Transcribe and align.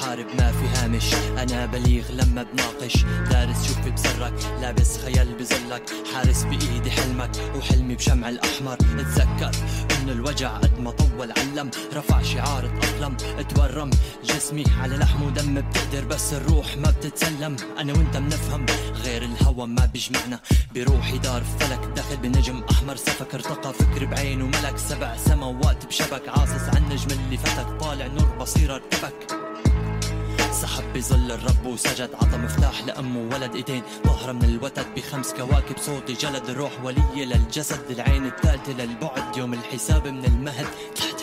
محارب 0.00 0.26
ما 0.38 0.52
في 0.52 0.66
هامش. 0.78 1.14
أنا 1.14 1.66
بليغ 1.66 2.04
لما 2.12 2.42
بناقش. 2.42 3.04
دارس 3.30 3.68
شوفي 3.68 3.90
بسرك. 3.90 4.34
لابس 4.60 4.98
خيال 4.98 5.34
بزلك. 5.34 5.82
حارس 6.14 6.42
بإيدي 6.42 6.90
حلمك. 6.90 7.30
وحلمي 7.56 7.94
بشمع 7.94 8.28
الأحمر. 8.28 8.76
اتذكر 8.98 9.50
إن 9.90 10.08
الوجع 10.10 10.56
قد 10.56 10.80
ما 10.80 10.90
طول 10.90 11.32
علم. 11.32 11.70
رفع 11.94 12.22
شعار 12.22 12.80
تأقلم 12.80 13.16
تورم 13.54 13.90
جسمي 14.24 14.64
على 14.80 14.96
لحم 14.96 15.22
ودم 15.22 15.54
بتقدر. 15.54 16.04
بس 16.04 16.32
الروح 16.32 16.76
ما 16.76 16.90
بتتسلم. 16.90 17.56
أنا 17.78 17.92
وأنت 17.92 18.16
بنفهم. 18.16 18.66
غير 19.04 19.22
الهوى 19.22 19.66
ما 19.66 19.86
بيجمعنا. 19.86 20.40
بروحي 20.74 21.18
دار 21.18 21.42
فلك. 21.60 21.80
داخل 21.96 22.16
بنجم 22.16 22.62
أحمر 22.70 22.96
سفك. 22.96 23.34
ارتقى 23.34 23.72
فكر 23.72 24.04
بعين 24.04 24.42
وملك. 24.42 24.78
سبع 24.78 25.16
سماوات 25.16 25.86
بشبك. 25.86 26.28
عاصص 26.28 26.74
عن 26.74 26.88
نجم 26.88 27.10
اللي 27.10 27.36
فتك. 27.36 27.80
طالع 27.80 28.06
نور 28.06 28.36
بصيرة 28.40 28.74
ارتبك 28.74 29.45
سحب 30.62 30.92
بظل 30.94 31.32
الرب 31.32 31.66
وسجد 31.66 32.10
عطى 32.14 32.36
مفتاح 32.36 32.84
لأمه 32.84 33.34
ولد 33.34 33.54
ايدين 33.54 33.82
ظهر 34.06 34.32
من 34.32 34.44
الوتد 34.44 34.86
بخمس 34.96 35.34
كواكب 35.34 35.78
صوتي 35.78 36.12
جلد 36.12 36.48
الروح 36.48 36.72
ولي 36.84 37.24
للجسد. 37.24 37.90
العين 37.90 38.26
الثالثة 38.26 38.72
للبعد 38.72 39.36
يوم 39.36 39.54
الحساب 39.54 40.06
من 40.08 40.24
المهد. 40.24 40.66
ثلاثة 40.96 41.15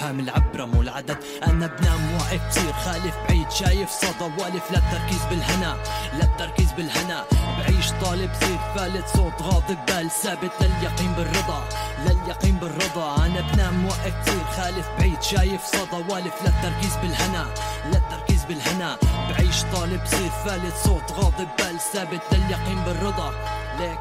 واحد 0.00 0.10
ثلاثة 0.10 0.12
فهم 0.12 0.20
العبرة 0.20 0.64
مو 0.64 0.82
العدد. 0.82 1.18
أنا 1.46 1.66
بنام 1.66 2.14
واقف 2.14 2.48
بصير 2.48 2.72
خالف 2.72 3.14
بعيد 3.28 3.50
شايف 3.50 3.90
صدى 3.90 4.24
والف. 4.38 4.70
للتركيز 4.70 5.22
بالهنا 5.30 5.76
للتركيز 6.14 6.72
بالهنا. 6.72 7.24
بعيش 7.58 7.90
طالب 8.02 8.30
صير 8.40 8.58
فالت 8.74 9.08
صوت 9.08 9.42
غاضب. 9.42 9.78
بال 9.88 10.10
ثابت 10.10 10.52
لليقين 10.60 11.12
بالرضا 11.12 11.64
لليقين 12.06 12.56
بالرضا. 12.56 13.26
أنا 13.26 13.40
بنام 13.40 13.86
واقف 13.86 14.14
بصير 14.20 14.44
خالف 14.56 14.88
بعيد 14.98 15.22
شايف 15.22 15.64
صدى 15.64 16.04
والف. 16.08 16.34
للتركيز 16.42 16.96
بالهنا 17.02 17.46
للتركيز 17.86 18.44
بالهنا. 18.44 18.96
بعيش 19.30 19.62
طالب 19.72 20.00
صير 20.06 20.30
فالت 20.44 20.74
صوت 20.84 21.12
غاضب. 21.12 21.48
بال 21.58 21.80
ثابت 21.92 22.22
لليقين 22.32 22.78
بالرضا. 22.84 23.32
ليك 23.78 24.00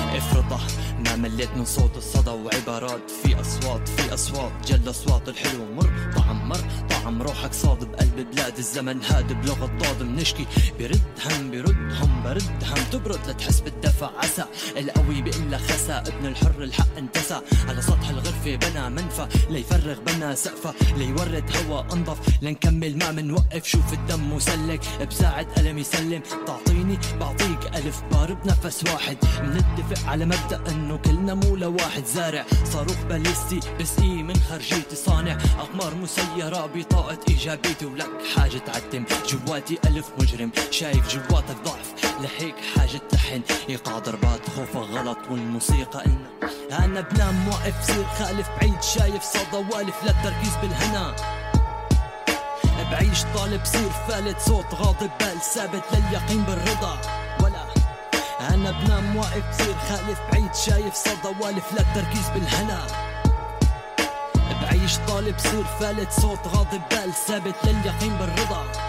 افرضه. 0.00 0.58
ما 1.06 1.16
مليت 1.16 1.50
من 1.56 1.64
صوت 1.64 1.96
الصدى 1.96 2.30
وعبارات. 2.30 3.10
في 3.22 3.40
أصوات 3.40 3.88
في 3.88 4.14
أصوات. 4.14 4.52
جل 4.66 4.90
أصوات 4.90 5.28
الحلو. 5.28 5.64
مر 5.76 6.12
طعم 6.16 6.48
مر. 6.48 6.60
طعم 6.90 7.22
روحك 7.22 7.52
صاد 7.52 7.84
بقلب 7.84 8.30
بلاد 8.32 8.58
الزمن. 8.58 9.02
هاد 9.02 9.32
بلغة 9.32 9.70
ضاد 9.78 10.02
منشكي 10.02 10.46
برد 10.78 11.00
هم 11.26 11.50
برد 11.50 11.92
هم 12.00 12.22
برد 12.24 12.64
هم 12.64 12.84
تبرد 12.92 13.20
لتحس 13.28 13.60
بالدفع 13.60 14.10
عسى. 14.18 14.44
القوي 14.76 15.22
بإلا 15.22 15.58
خسى. 15.58 15.92
ابن 15.92 16.26
الحر 16.26 16.62
الحق 16.62 16.96
انتسى. 16.98 17.40
على 17.68 17.82
سطح 17.82 18.08
الغرفة 18.08 18.56
بنى 18.56 18.90
منفى. 18.90 19.28
ليفرغ 19.50 20.00
بنى 20.00 20.36
سقفة. 20.36 20.74
ليورد 20.96 21.44
هوا 21.56 21.92
انضف 21.92 22.18
لنكمل 22.42 22.98
ما 22.98 23.12
منوقف. 23.12 23.64
شوف 23.64 23.92
الدم 23.92 24.34
مسلك. 24.34 24.80
بساعد 25.10 25.46
قلم 25.46 25.78
يسلم. 25.78 26.22
تعطيني 26.46 26.98
بعطيك 27.20 27.76
ألف 27.76 28.02
بار 28.12 28.34
بنفس 28.34 28.84
واحد. 28.84 29.16
منتفق 29.88 30.08
على 30.08 30.24
مبدأ 30.24 30.60
إنه 30.70 30.96
كلنا 30.96 31.34
مو 31.34 31.56
لواحد 31.56 32.04
زارع. 32.04 32.44
صاروخ 32.72 32.96
باليستي 33.08 33.60
بسقي 33.80 34.22
من 34.22 34.36
خرجيتي 34.36 34.96
صانع. 34.96 35.38
أقمار 35.58 35.94
مسيرة 35.94 36.66
بطاقة 36.74 37.18
إيجابيتي. 37.28 37.86
ولك 37.86 38.10
حاجة 38.36 38.58
تعتم 38.58 39.04
جواتي 39.28 39.78
ألف 39.86 40.06
مجرم. 40.18 40.50
شايف 40.70 41.14
جواتك 41.14 41.56
ضعف 41.64 41.94
لهيك 42.20 42.54
حاجة 42.76 43.00
تحن. 43.10 43.42
إيقاع 43.68 43.98
ضربات 43.98 44.40
خوفك 44.56 44.90
غلط 44.90 45.18
والموسيقى 45.30 46.04
إلنا 46.06 46.28
أنا 46.84 47.00
بنام 47.00 47.48
واقف 47.48 47.86
صير 47.86 48.04
خالف. 48.18 48.48
بعيد 48.60 48.82
شايف 48.82 49.22
صدى 49.22 49.56
والف 49.72 50.04
للتركيز 50.04 50.52
بالهنا. 50.62 51.16
بعيش 52.92 53.22
طالب 53.34 53.64
صير 53.64 53.90
فالت 54.08 54.40
صوت 54.40 54.74
غاضب. 54.74 55.10
بال 55.20 55.40
ثابت 55.54 55.82
لليقين 55.92 56.42
بالرضا. 56.42 56.98
أنا 58.48 58.70
بنام 58.70 59.16
واقف 59.16 59.62
صير 59.62 59.74
خالف 59.88 60.20
بعيد 60.32 60.54
شايف 60.54 60.94
صدى 60.94 61.34
والف 61.40 61.72
للتركيز 61.72 62.28
بالهنا. 62.34 62.86
بعيش 64.62 64.96
طالب 65.08 65.38
صير 65.38 65.64
فالت 65.64 66.12
صوت 66.12 66.46
غاضب 66.46 66.82
بال 66.90 67.12
ثابت 67.12 67.54
لليقين 67.64 68.16
بالرضا. 68.16 68.87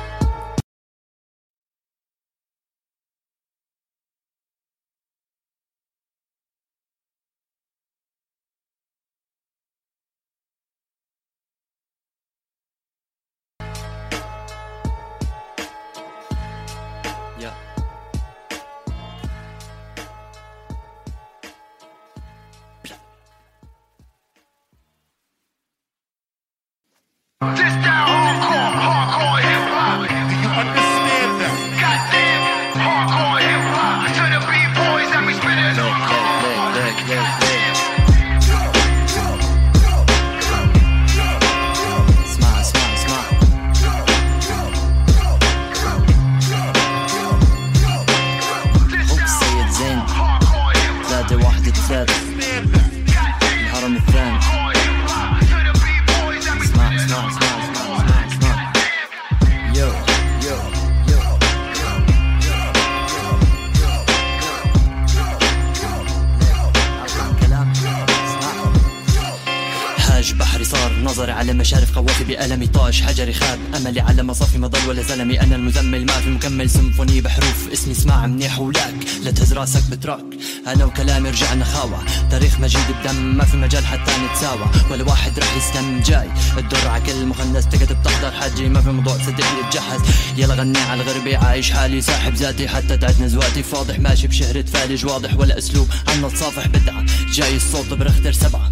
ولا 74.90 75.02
زلمي 75.02 75.42
أنا 75.42 75.56
المزمل 75.56 76.06
ما 76.06 76.14
في 76.14 76.30
مكمل. 76.30 76.70
سيمفوني 76.70 77.22
بحروف 77.22 77.70
اسمي 77.74 77.92
اسمع 77.92 78.28
منيح 78.28 78.60
ولاك. 78.60 78.96
لا 79.24 79.32
تهز 79.32 79.54
راسك 79.54 79.92
بتراك. 79.92 80.26
أنا 80.68 80.86
وكلامي 80.86 81.30
رجعنا 81.30 81.66
خاوة. 81.66 82.06
تاريخ 82.32 82.60
مجيد 82.60 82.82
بدم 83.04 83.38
ما 83.38 83.46
في 83.46 83.58
مجال 83.58 83.86
حتى 83.86 84.12
نتساوى. 84.26 84.66
ولا 84.92 85.04
واحد 85.04 85.40
رح 85.40 85.58
يسلم 85.58 86.02
جاي. 86.06 86.30
الدور 86.58 86.88
على 86.88 87.04
كل 87.04 87.26
مخنث 87.26 87.66
تقعد 87.66 88.00
بتحضر 88.02 88.32
حجي. 88.32 88.70
ما 88.70 88.82
في 88.82 88.90
موضوع 88.90 89.14
صدقني 89.18 89.62
بجهز 89.70 90.02
يلا 90.38 90.54
غني 90.54 90.80
على 90.80 91.02
الغربي 91.02 91.36
عايش 91.36 91.72
حالي 91.72 92.02
ساحب 92.02 92.34
ذاتي. 92.34 92.68
حتى 92.68 92.98
تعد 92.98 93.22
نزواتي. 93.22 93.64
فاضح 93.64 94.00
ماشي 94.00 94.28
بشهرة 94.28 94.62
فالج 94.62 95.06
واضح. 95.06 95.40
ولا 95.40 95.58
أسلوب 95.58 95.88
عنا 96.08 96.30
تصافح 96.30 96.68
بدعة. 96.68 97.06
جاي 97.34 97.56
الصوت 97.56 97.94
برختر 97.94 98.32
سبعة. 98.32 98.72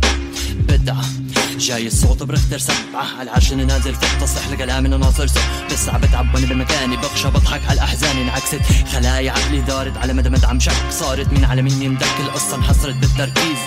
بدعة. 0.70 1.06
جاي 1.58 1.88
الصوت 1.88 2.24
برختر 2.24 2.58
سبعة. 2.58 3.06
على 3.20 3.24
العرش 3.24 3.54
أنا 3.54 3.64
نازل 3.64 3.96
فوق 3.96 4.20
تصح 4.22 4.48
لكلام 4.48 4.86
أنا 4.86 4.98
ناصر 4.98 5.28
سو 5.28 5.40
بسعى 5.72 6.00
بتعب 6.00 6.36
وأنا 6.36 6.46
بمكاني 6.46 6.98
بخشى 6.98 7.28
بضحك 7.28 7.62
على 7.70 7.74
الأحزان. 7.74 8.18
انعكست 8.18 8.62
خلايا 8.92 9.32
عقلي 9.32 9.62
دارت 9.62 9.98
على 9.98 10.14
مدى 10.14 10.30
مدعم 10.30 10.60
شك. 10.60 10.74
صارت 10.90 11.34
مين 11.34 11.46
على 11.46 11.62
مين 11.62 11.82
يمدك؟ 11.82 12.20
القصة 12.20 12.56
انحصرت 12.56 12.96
بالتركيز. 12.96 13.58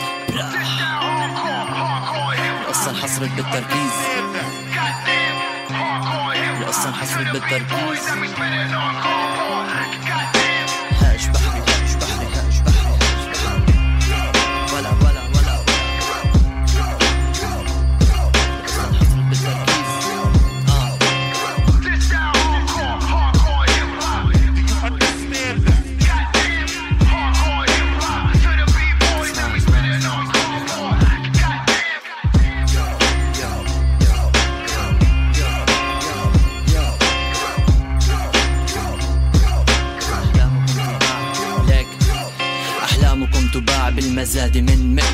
القصة 2.60 2.90
انحصرت 2.90 3.30
بالتركيز. 3.30 3.92
القصة 6.60 6.88
انحصرت 6.88 7.32
بالتركيز. 7.32 8.00
that 11.32 11.66
we 11.66 11.69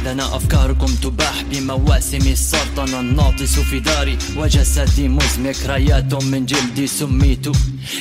مئذنة 0.06 0.37
أفكاركم 0.37 0.87
تباح 0.87 1.43
بمواسم 1.43 2.29
السرطان 2.29 2.94
الناطس 2.94 3.58
في 3.58 3.81
داري 3.81 4.19
وجسدي 4.37 5.08
مزمك 5.08 5.56
رايات 5.67 6.25
من 6.25 6.47
جلدي 6.47 6.87
سميت 6.87 7.49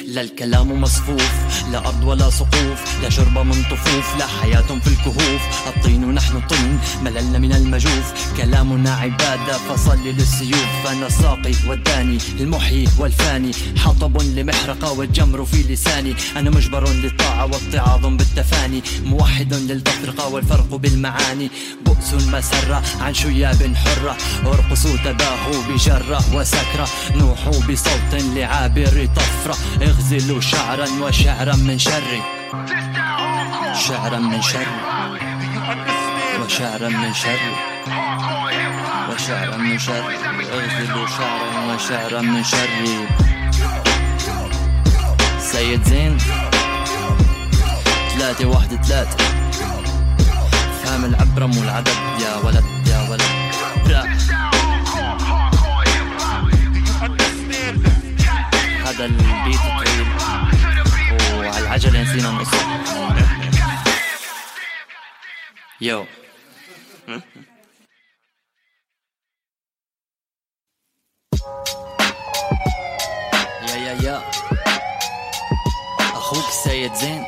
لا 0.07 0.21
الكلام 0.21 0.81
مصفوف 0.81 1.31
لا 1.71 1.77
أرض 1.77 2.03
ولا 2.03 2.29
سقوف 2.29 3.01
لا 3.03 3.09
شرب 3.09 3.37
من 3.37 3.63
طفوف 3.71 4.19
لا 4.19 4.27
حياة 4.27 4.61
في 4.61 4.87
الكهوف. 4.87 5.41
الطين 5.67 6.13
نحن 6.13 6.41
طين 6.41 6.79
مللنا 7.03 7.39
من 7.39 7.53
المجوف. 7.53 8.13
كلامنا 8.37 8.93
عبادة 8.95 9.57
فصلي 9.57 10.11
للسيوف. 10.11 10.87
أنا 10.87 11.07
الساقي 11.07 11.53
والداني 11.67 12.17
المحيي 12.39 12.87
والفاني. 12.99 13.51
حطب 13.77 14.21
لمحرقة 14.21 14.91
والجمر 14.91 15.45
في 15.45 15.73
لساني. 15.73 16.15
أنا 16.37 16.49
مجبر 16.49 16.89
للطاعة 16.89 17.45
واتعاظ 17.45 18.05
بالتفاني. 18.05 18.83
موحد 19.05 19.53
للتفرقة 19.53 20.27
والفرق 20.27 20.75
بالمعاني. 20.75 21.51
بؤس 21.85 22.13
المسرة 22.13 22.83
عن 23.01 23.13
شياب 23.13 23.75
حرة. 23.75 24.17
ارقصوا 24.45 24.97
تباهوا 25.05 25.63
بجرة 25.69 26.35
وسكرة. 26.35 26.87
نوحوا 27.15 27.59
بصوت 27.69 28.13
لعابر 28.13 29.07
طفرة. 29.15 29.57
اغزلوا 29.81 30.41
شعرا 30.41 30.87
وشعرا 31.01 31.55
من 31.55 31.77
شر. 31.77 32.21
شعرا 33.87 34.19
من 34.19 34.41
شر. 34.41 34.67
وشعرا 36.43 36.89
من 36.89 37.13
شر. 37.13 37.39
وشعرا 39.09 39.57
من 39.57 39.79
شر. 39.79 40.03
اغزلوا 40.53 41.07
شعرا 41.07 41.73
وشعرا 41.75 42.21
من 42.21 42.43
شر. 42.43 42.69
سيد 45.39 45.83
زين. 45.83 46.17
ثلاثة 48.17 48.45
واحد 48.45 48.85
ثلاثة. 48.85 49.17
فهم 50.83 51.05
العبرة 51.05 51.45
مو 51.45 51.63
العدد 51.63 51.97
يا 52.21 52.35
ولد 52.43 52.63
يا 52.87 53.09
ولد. 53.09 54.24
هذا 58.95 59.05
البيت 59.05 59.59
طويل 59.59 60.07
وعلى 61.37 61.59
العجلة 61.59 62.01
نسينا 62.01 62.31
نقصه 62.31 62.57
يو. 65.81 66.05
يا 73.67 73.75
يا 73.75 73.93
يا. 74.03 74.21
أخوك 75.99 76.47
السيد 76.47 76.93
زين. 76.93 77.25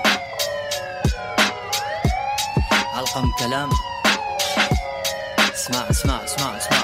علقم 2.94 3.32
كلام. 3.40 3.70
اسمع 5.54 5.90
اسمع 5.90 6.24
اسمع 6.24 6.58
اسمع. 6.58 6.77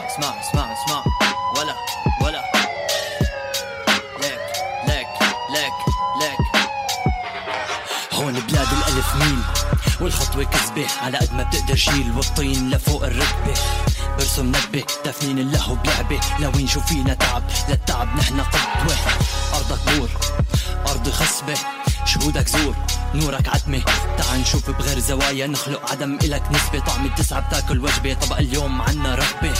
هون 8.24 8.34
بلاد 8.34 8.68
الألف 8.74 9.16
ميل. 9.16 9.40
والخطوة 10.02 10.44
كذبة 10.44 10.88
على 11.02 11.18
قد 11.18 11.34
ما 11.34 11.44
بتقدر 11.44 11.76
شيل. 11.76 12.12
والطين 12.16 12.70
لفوق 12.70 13.04
الركبة. 13.04 13.54
برسم 14.18 14.48
نبة 14.48 14.84
تفنين 15.04 15.40
اللهو 15.40 15.76
بلعبة. 15.76 16.20
لوين 16.40 16.68
شو 16.68 16.82
فينا 16.82 17.14
تعب؟ 17.14 17.44
للتعب 17.70 18.18
نحن 18.18 18.42
قدوة 18.42 18.98
أرضك 19.54 19.80
بور 19.88 20.10
أرضي 20.88 21.12
خصبة. 21.12 21.58
شهودك 22.06 22.48
زور 22.48 22.76
نورك 23.14 23.48
عتمة. 23.48 23.84
تعال 24.18 24.42
نشوف 24.42 24.70
بغير 24.70 25.00
زوايا 25.00 25.48
نخلق 25.48 25.92
عدم 25.92 26.18
إلك 26.24 26.44
نسبة. 26.52 26.80
طعم 26.80 27.06
التسعة 27.06 27.40
بتاكل 27.40 27.80
وجبة. 27.80 28.14
طبق 28.14 28.38
اليوم 28.38 28.82
عنا 28.82 29.16
رغبة 29.16 29.54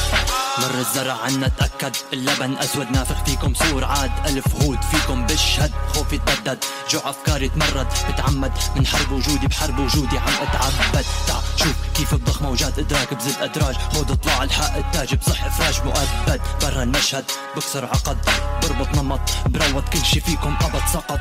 مر 0.58 0.80
الزرع 0.80 1.14
عنا 1.14 1.48
تأكد. 1.48 1.96
اللبن 2.14 2.58
أسود 2.58 2.92
نافخ 2.92 3.24
فيكم 3.24 3.54
سور 3.54 3.84
عاد. 3.84 4.12
ألف 4.26 4.56
هود 4.56 4.82
فيكم 4.82 5.26
بشهد 5.26 5.72
خوفي 5.96 6.18
تبدد 6.18 6.66
جوع 6.90 7.10
أفكاري 7.10 7.50
تمرد 7.50 7.88
بتعمد. 8.10 8.52
من 8.76 8.88
حرب 8.88 9.12
وجودي 9.12 9.48
بحرب 9.48 9.80
وجودي 9.80 10.18
عم 10.18 10.34
أتعبد. 10.42 11.06
تع 11.28 11.40
شوف 11.56 11.76
كيف 11.96 12.16
بضخ 12.16 12.42
موجات 12.42 12.80
إدراك 12.80 13.14
بزد 13.14 13.42
أدراج. 13.42 13.76
خود 13.76 14.12
اطلع 14.12 14.44
الحق 14.44 14.76
التاج 14.76 15.16
بصح 15.16 15.44
إفراج 15.44 15.82
مؤبد. 15.86 16.42
برا 16.62 16.84
المشهد 16.84 17.26
بكسر 17.56 17.86
عقد. 17.86 18.18
بربط 18.62 18.96
نمط. 18.96 19.22
بروض 19.46 19.84
كل 19.84 20.06
شي 20.06 20.22
فيكم 20.22 20.58
أبد 20.62 20.84
سقط. 20.94 21.20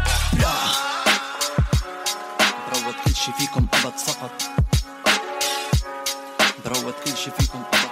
بروض 2.69 2.95
كل 3.05 3.15
شي 3.15 3.33
فيكم 3.39 3.67
أبد 3.75 3.93
سقط. 3.97 4.33
بروض 6.65 6.95
كل 7.05 7.17
شي 7.17 7.31
فيكم 7.39 7.63
أبد 7.73 7.92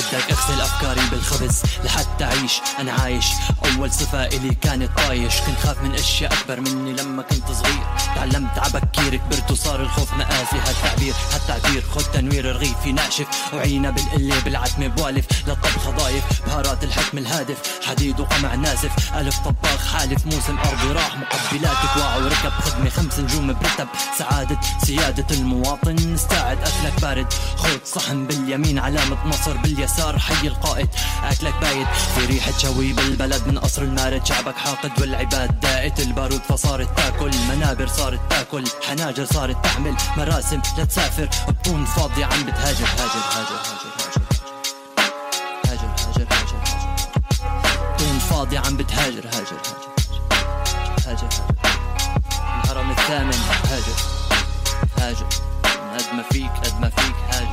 بدك 0.00 0.30
اغسل 0.30 0.60
افكاري 0.60 1.00
بالخبز 1.10 1.62
لحتى 1.84 2.24
اعيش. 2.24 2.52
أنا 2.78 2.92
عايش. 2.92 3.26
اول 3.64 3.92
صفة 3.92 4.26
إلي 4.26 4.54
كانت 4.54 4.90
طايش. 4.98 5.34
كنت 5.40 5.58
خاف 5.64 5.82
من 5.82 5.94
أشياء 5.94 6.32
أكبر 6.32 6.60
مني 6.60 6.92
لما 6.92 7.22
كنت 7.22 7.50
صغير. 7.52 7.86
تعلمت 8.14 8.58
عبكير 8.58 9.16
كبرت 9.16 9.50
وصار 9.50 9.80
الخوف 9.80 10.14
مآسي 10.14 10.56
هالتعبير 10.56 11.14
هالتعبير 11.32 11.84
خد 11.94 12.02
تنوير 12.02 12.56
رغيفي 12.56 12.92
ناشف. 12.92 13.26
وعينا 13.52 13.90
بالقلة 13.90 14.40
بالعتمة 14.40 14.86
بوالف. 14.86 15.26
للطبخ 15.48 15.90
ضايف 15.90 16.24
بهارات 16.46 16.84
الحكم 16.84 17.18
الهادف. 17.18 17.58
حديد 17.88 18.20
وقمع 18.20 18.54
نازف. 18.54 19.14
ألف 19.14 19.38
طباخ 19.38 19.94
حالف. 19.94 20.26
موسم 20.26 20.58
أرضي 20.58 20.92
راح. 20.92 21.16
مقبلاتك 21.16 21.96
واع 21.96 22.16
وركب. 22.16 22.52
خدمة 22.64 22.90
خمس 22.90 23.18
نجوم 23.18 23.46
برتب. 23.46 23.88
سعادة 24.18 24.60
سيادة 24.86 25.34
المواطن. 25.34 26.14
استعد 26.14 26.58
أكلك 26.58 27.00
بارد. 27.02 27.32
خد 27.56 27.80
صحن 27.84 28.26
باليمين. 28.26 28.78
علامة 28.78 29.16
نصر 29.26 29.56
باليسار. 29.56 29.89
حي 29.98 30.46
القائد. 30.46 30.88
أكلك 31.24 31.54
بايد. 31.60 31.86
في 32.14 32.26
ريحة 32.26 32.52
شوي 32.58 32.92
بالبلد 32.92 33.46
من 33.46 33.58
قصر 33.58 33.82
المارد 33.82 34.26
شعبك 34.26 34.56
حاقد 34.56 35.00
والعباد 35.00 35.60
دائت 35.60 36.00
البارود 36.00 36.40
فصارت 36.48 36.96
تاكل. 36.96 37.30
منابر 37.48 37.86
صارت 37.86 38.20
تاكل. 38.30 38.64
حناجر 38.88 39.24
صارت 39.24 39.64
تعمل 39.64 39.96
مراسم 40.16 40.60
لتسافر 40.78 41.28
بطون 41.48 41.84
فاضية 41.84 42.24
عم 42.24 42.42
بتهاجر. 42.42 42.84
هاجر 42.84 43.22
هاجر 43.32 43.58
هاجر 43.66 43.90
هاجر. 43.98 44.22
هاجر 45.66 45.88
هاجر 45.88 46.26
هاجر 46.30 46.56
هاجر. 46.62 47.00
طون 47.98 48.18
فاضية 48.18 48.58
عم 48.58 48.76
بتهاجر. 48.76 49.26
هاجر 49.26 49.56
هاجر 49.66 49.90
هاجر. 51.06 51.06
هاجر 51.06 51.28
الهرم 52.64 52.90
الثامن. 52.90 53.40
هاجر 53.70 53.96
هاجر. 54.98 55.26
قد 55.94 56.14
ما 56.14 56.22
فيك 56.32 56.50
قد 56.64 56.80
ما 56.80 56.90
فيك. 56.90 57.14
هاجر. 57.30 57.49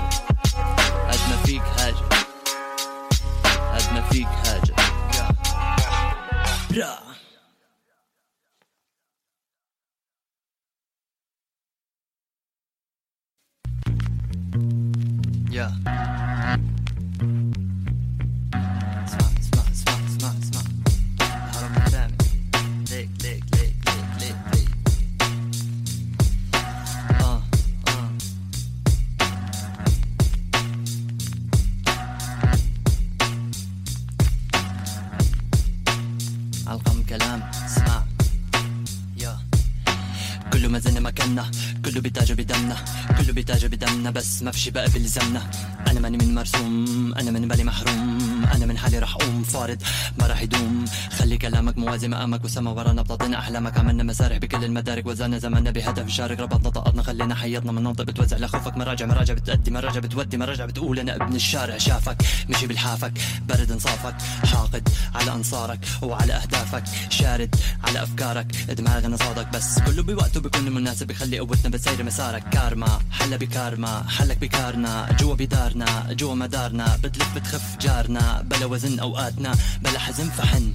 بس 44.12 44.42
ما 44.44 44.52
فيش 44.52 44.70
بقى 44.70 44.90
بيلزمنا 44.90 45.50
أنا 45.98 46.10
ماني 46.10 46.26
من 46.26 46.36
مرسوم 46.36 47.14
أنا 47.20 47.32
من 47.32 47.48
بالي 47.48 47.64
محروم 47.64 48.46
أنا 48.56 48.66
من 48.66 48.78
حالي 48.78 49.00
رح 49.00 49.16
أقوم 49.16 49.44
فارض 49.44 49.78
ما 50.20 50.28
رح 50.28 50.42
يدوم. 50.42 50.86
خلي 51.12 51.38
كلامك 51.38 51.78
موازي 51.78 52.08
مقامك 52.08 52.46
وسما 52.46 52.72
ورانا 52.72 53.02
بتعطينا 53.02 53.40
أحلامك 53.40 53.78
عملنا 53.78 54.04
مسارح 54.04 54.38
بكل 54.38 54.64
المدارك. 54.64 55.06
وزعنا 55.06 55.38
زماننا 55.38 55.72
بهدف 55.72 56.10
شارك 56.10 56.40
ربطنا 56.40 56.70
طقطنا 56.70 57.04
خلينا 57.04 57.36
حياتنا 57.36 57.72
مناطق 57.72 58.04
بتوزع 58.04 58.38
لخوفك 58.38 58.78
مراجع 58.78 59.06
مراجع 59.06 59.34
بتأدي 59.34 59.72
مراجع 59.72 60.00
بتودي 60.00 60.38
مراجع 60.38 60.66
بتقول 60.66 61.00
أنا 61.00 61.16
ابن 61.16 61.36
الشارع. 61.36 61.78
شافك 61.78 62.18
مشي 62.50 62.68
بالحافك 62.68 63.14
برد 63.50 63.72
انصافك 63.72 64.16
حاقد 64.46 64.90
على 65.16 65.32
أنصارك 65.32 65.80
وعلى 66.02 66.34
أهدافك 66.34 66.84
شارد 67.10 67.56
على 67.84 68.04
أفكارك. 68.04 68.48
دماغنا 68.70 69.18
صادق 69.18 69.50
بس 69.54 69.80
كله 69.80 70.04
بوقته 70.04 70.42
بيكون 70.42 70.72
مناسب 70.72 71.12
يخلي 71.12 71.40
قوتنا 71.40 71.70
بتسير 71.70 72.04
مسارك. 72.04 72.50
كارما 72.50 73.00
حلا 73.12 73.38
بكارما 73.38 74.06
حلك 74.10 74.38
بكارنا 74.38 75.16
جوا 75.20 75.36
بدارنا. 75.36 75.87
جوا 76.10 76.36
مدارنا 76.36 76.98
بتلف 77.04 77.36
بتخف 77.36 77.78
جارنا 77.82 78.42
بلا 78.42 78.66
وزن 78.66 79.00
أوقاتنا 79.00 79.56
بلا 79.82 80.00
حزن 80.00 80.30
فحن. 80.30 80.74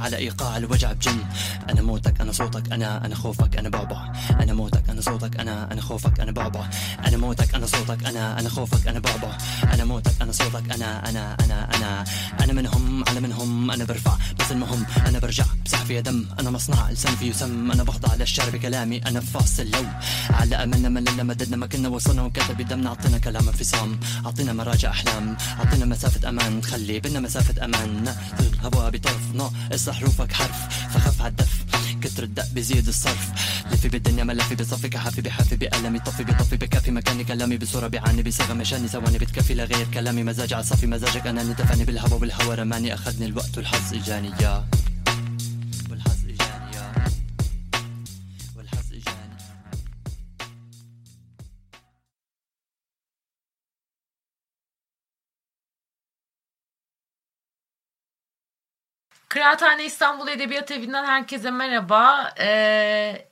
على 0.00 0.16
إيقاع 0.16 0.56
الوجع 0.56 0.92
بجن. 0.92 1.18
أنا 1.70 1.82
موتك 1.82 2.20
أنا 2.20 2.32
صوتك 2.32 2.72
أنا 2.72 3.06
أنا 3.06 3.14
خوفك 3.14 3.56
أنا 3.56 3.68
بعبع 3.68 4.12
أنا 4.30 4.52
موتك 4.54 4.90
أنا 4.90 5.00
صوتك 5.00 5.40
أنا 5.40 5.72
أنا 5.72 5.80
خوفك 5.80 6.20
أنا 6.20 6.32
بعبع 6.32 6.70
أنا 7.06 7.16
موتك 7.16 7.54
أنا 7.54 7.66
صوتك 7.66 8.04
أنا 8.06 8.40
أنا 8.40 8.48
خوفك 8.48 8.88
أنا 8.88 8.98
بعبع 8.98 9.38
أنا 9.74 9.84
موتك 9.84 10.22
أنا 10.22 10.32
صوتك 10.32 10.72
أنا 10.72 11.08
أنا 11.08 11.36
أنا 11.44 11.76
أنا. 11.76 12.04
أنا 12.40 12.52
منهم 12.52 13.04
أنا 13.08 13.20
منهم 13.20 13.70
أنا 13.70 13.84
برفع 13.84 14.16
بس 14.38 14.52
المهم 14.52 14.86
أنا 15.06 15.18
برجع 15.18 15.44
بسح 15.64 15.82
فيها 15.84 16.00
دم. 16.00 16.26
أنا 16.38 16.50
مصنع 16.50 16.90
لسان 16.90 17.14
فيه 17.14 17.30
يسم. 17.30 17.70
أنا 17.70 17.82
بخضع 17.82 18.14
للشعر 18.14 18.50
بكلامي. 18.50 18.98
أنا 18.98 19.20
فاصل 19.20 19.70
لو 19.70 19.84
على 20.30 20.56
أملنا 20.56 20.88
مللنا 20.88 21.22
مددنا 21.22 21.56
ما 21.56 21.66
كنا 21.66 21.88
وصلنا 21.88 22.22
وكتب 22.22 22.56
بدمنا 22.56 22.88
أعطينا 22.88 23.18
كلام 23.18 23.48
انفصام. 23.48 24.00
أعطينا 24.26 24.52
مراجع 24.52 24.90
أحلام. 24.90 25.36
أعطينا 25.58 25.84
مسافة 25.84 26.28
أمان. 26.28 26.62
خلي 26.62 27.00
بينا 27.00 27.20
مسافة 27.20 27.64
أمان. 27.64 28.14
الهواء 28.40 28.90
بطرف 28.90 29.34
حروفك 29.92 30.32
حرف 30.32 30.88
فخف 30.94 31.22
عالدف 31.22 31.64
كتر 32.02 32.22
الدق 32.22 32.46
بزيد 32.54 32.88
الصرف. 32.88 33.30
لفي 33.72 33.88
بالدنيا 33.88 34.24
ما 34.24 34.32
لفي 34.32 34.54
بصفي 34.54 34.88
كحافي 34.88 35.20
بحافي 35.20 35.56
بألمي 35.56 35.98
طفي 35.98 36.24
بطفي 36.24 36.56
بكافي. 36.56 36.90
مكاني 36.90 37.24
كلامي 37.24 37.56
بصورة 37.56 37.86
بعاني 37.86 38.22
بصيغة 38.22 38.52
مشاني. 38.52 38.88
ثواني 38.88 39.18
بتكفي 39.18 39.54
لغير 39.54 39.86
كلامي. 39.94 40.22
مزاج 40.22 40.52
عصافي 40.52 40.86
مزاجك 40.86 41.26
أناني 41.26 41.54
دفعني 41.54 41.84
بالهوا 41.84 42.18
والهوا 42.20 42.54
رماني 42.54 42.94
أخذني 42.94 43.26
الوقت 43.26 43.56
والحظ 43.56 43.94
إجاني 43.94 44.30
يا 44.40 44.64
Kıraathane 59.30 59.84
İstanbul 59.84 60.28
Edebiyat 60.28 60.70
Evi'nden 60.70 61.04
herkese 61.04 61.50
merhaba. 61.50 62.34
Ee, 62.40 63.26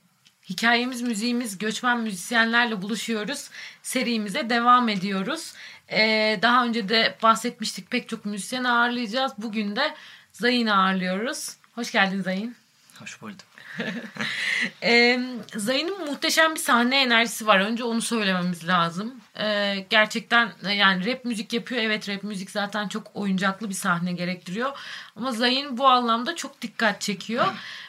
hikayemiz, 0.48 1.02
müziğimiz, 1.02 1.58
göçmen 1.58 2.00
müzisyenlerle 2.00 2.82
buluşuyoruz. 2.82 3.50
Serimize 3.82 4.50
devam 4.50 4.88
ediyoruz. 4.88 5.54
Ee, 5.92 6.38
daha 6.42 6.64
önce 6.64 6.88
de 6.88 7.16
bahsetmiştik 7.22 7.90
pek 7.90 8.08
çok 8.08 8.24
müzisyen 8.24 8.64
ağırlayacağız. 8.64 9.32
Bugün 9.38 9.76
de 9.76 9.94
Zayn'ı 10.32 10.76
ağırlıyoruz. 10.76 11.56
Hoş 11.74 11.92
geldin 11.92 12.22
Zayn. 12.22 12.56
hoş 13.00 13.22
bulduk 13.22 13.47
Ee, 14.82 15.20
Zayn'ın 15.56 16.04
muhteşem 16.04 16.54
bir 16.54 16.60
sahne 16.60 17.02
enerjisi 17.02 17.46
var. 17.46 17.60
Önce 17.60 17.84
onu 17.84 18.02
söylememiz 18.02 18.68
lazım. 18.68 19.14
Ee, 19.40 19.86
gerçekten 19.90 20.52
e, 20.68 20.72
yani 20.72 21.06
rap 21.06 21.24
müzik 21.24 21.52
yapıyor. 21.52 21.82
Evet 21.82 22.08
rap 22.08 22.22
müzik 22.22 22.50
zaten 22.50 22.88
çok 22.88 23.10
oyuncaklı 23.14 23.68
bir 23.68 23.74
sahne 23.74 24.12
gerektiriyor. 24.12 24.72
Ama 25.16 25.32
Zayn 25.32 25.78
bu 25.78 25.86
anlamda 25.86 26.36
çok 26.36 26.62
dikkat 26.62 27.00
çekiyor. 27.00 27.46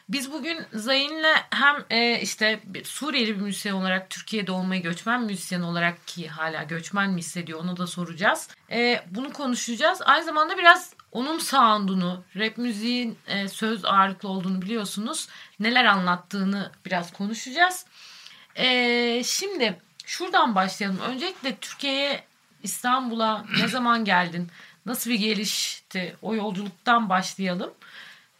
Biz 0.10 0.32
bugün 0.32 0.66
Zayn'le 0.74 1.36
hem 1.50 1.86
e, 1.90 2.22
işte 2.22 2.60
Suriyeli 2.84 3.36
bir 3.36 3.42
müzisyen 3.42 3.74
olarak 3.74 4.10
Türkiye'de 4.10 4.52
olmayı 4.52 4.82
göçmen 4.82 5.24
müzisyen 5.24 5.62
olarak 5.62 6.08
ki 6.08 6.28
hala 6.28 6.64
göçmen 6.64 7.10
mi 7.10 7.20
hissediyor 7.20 7.60
onu 7.60 7.78
da 7.78 7.88
soracağız. 7.88 8.50
Ee, 8.72 9.04
bunu 9.12 9.34
konuşacağız. 9.34 10.02
Aynı 10.06 10.26
zamanda 10.26 10.58
biraz 10.58 10.94
onun 11.12 11.40
sound'unu, 11.40 12.24
rap 12.36 12.58
müziğin 12.58 13.18
e, 13.28 13.48
söz 13.48 13.86
ağırlıklı 13.86 14.30
olduğunu 14.30 14.62
biliyorsunuz. 14.62 15.28
Neler 15.60 15.86
anlattığını 15.86 16.72
biraz 16.86 17.14
konuşacağız. 17.14 17.86
Ee, 18.56 19.22
şimdi 19.26 19.80
şuradan 20.06 20.56
başlayalım. 20.56 21.00
Öncelikle 21.00 21.56
Türkiye'ye, 21.56 22.24
İstanbul'a 22.64 23.46
ne 23.60 23.68
zaman 23.68 24.06
geldin? 24.06 24.48
Nasıl 24.86 25.10
bir 25.10 25.20
gelişti? 25.20 26.16
O 26.22 26.36
yolculuktan 26.36 27.10
başlayalım. 27.10 27.74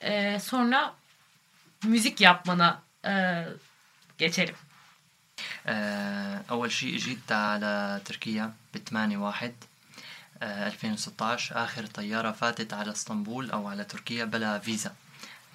Ee, 0.02 0.40
sonra 0.40 0.99
müzik 1.84 2.22
yapmana 2.22 2.82
e, 3.06 3.46
geçelim. 4.18 4.56
آه، 5.68 6.42
أول 6.50 6.72
شيء 6.72 6.98
جيت 6.98 7.32
على 7.32 8.02
تركيا 8.06 8.54
ب 8.74 8.78
8 8.78 9.18
واحد 9.18 9.54
آه، 10.42 10.68
2016 10.68 11.64
آخر 11.64 11.86
طيارة 11.86 12.32
فاتت 12.32 12.74
على 12.74 12.92
إسطنبول 12.92 13.52
أو 13.52 13.68
على 13.68 13.84
تركيا 13.84 14.26
بلا 14.26 14.60
فيزا. 14.60 14.94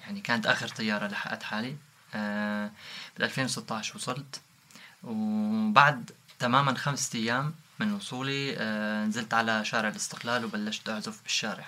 يعني 0.01 0.21
كانت 0.21 0.45
آخر 0.45 0.67
طيارة 0.67 1.07
لحقت 1.07 1.43
حالي. 1.43 1.75
آه، 2.15 2.71
بال 3.17 3.25
2016 3.25 3.95
وصلت. 3.97 4.41
وبعد 5.03 6.11
تماما 6.39 6.77
خمسة 6.77 7.19
أيام 7.19 7.53
من 7.79 7.93
وصولي 7.93 8.55
آه، 8.57 9.05
نزلت 9.05 9.33
على 9.33 9.65
شارع 9.65 9.89
الاستقلال 9.89 10.45
وبلشت 10.45 10.89
أعزف 10.89 11.23
بالشارع. 11.23 11.65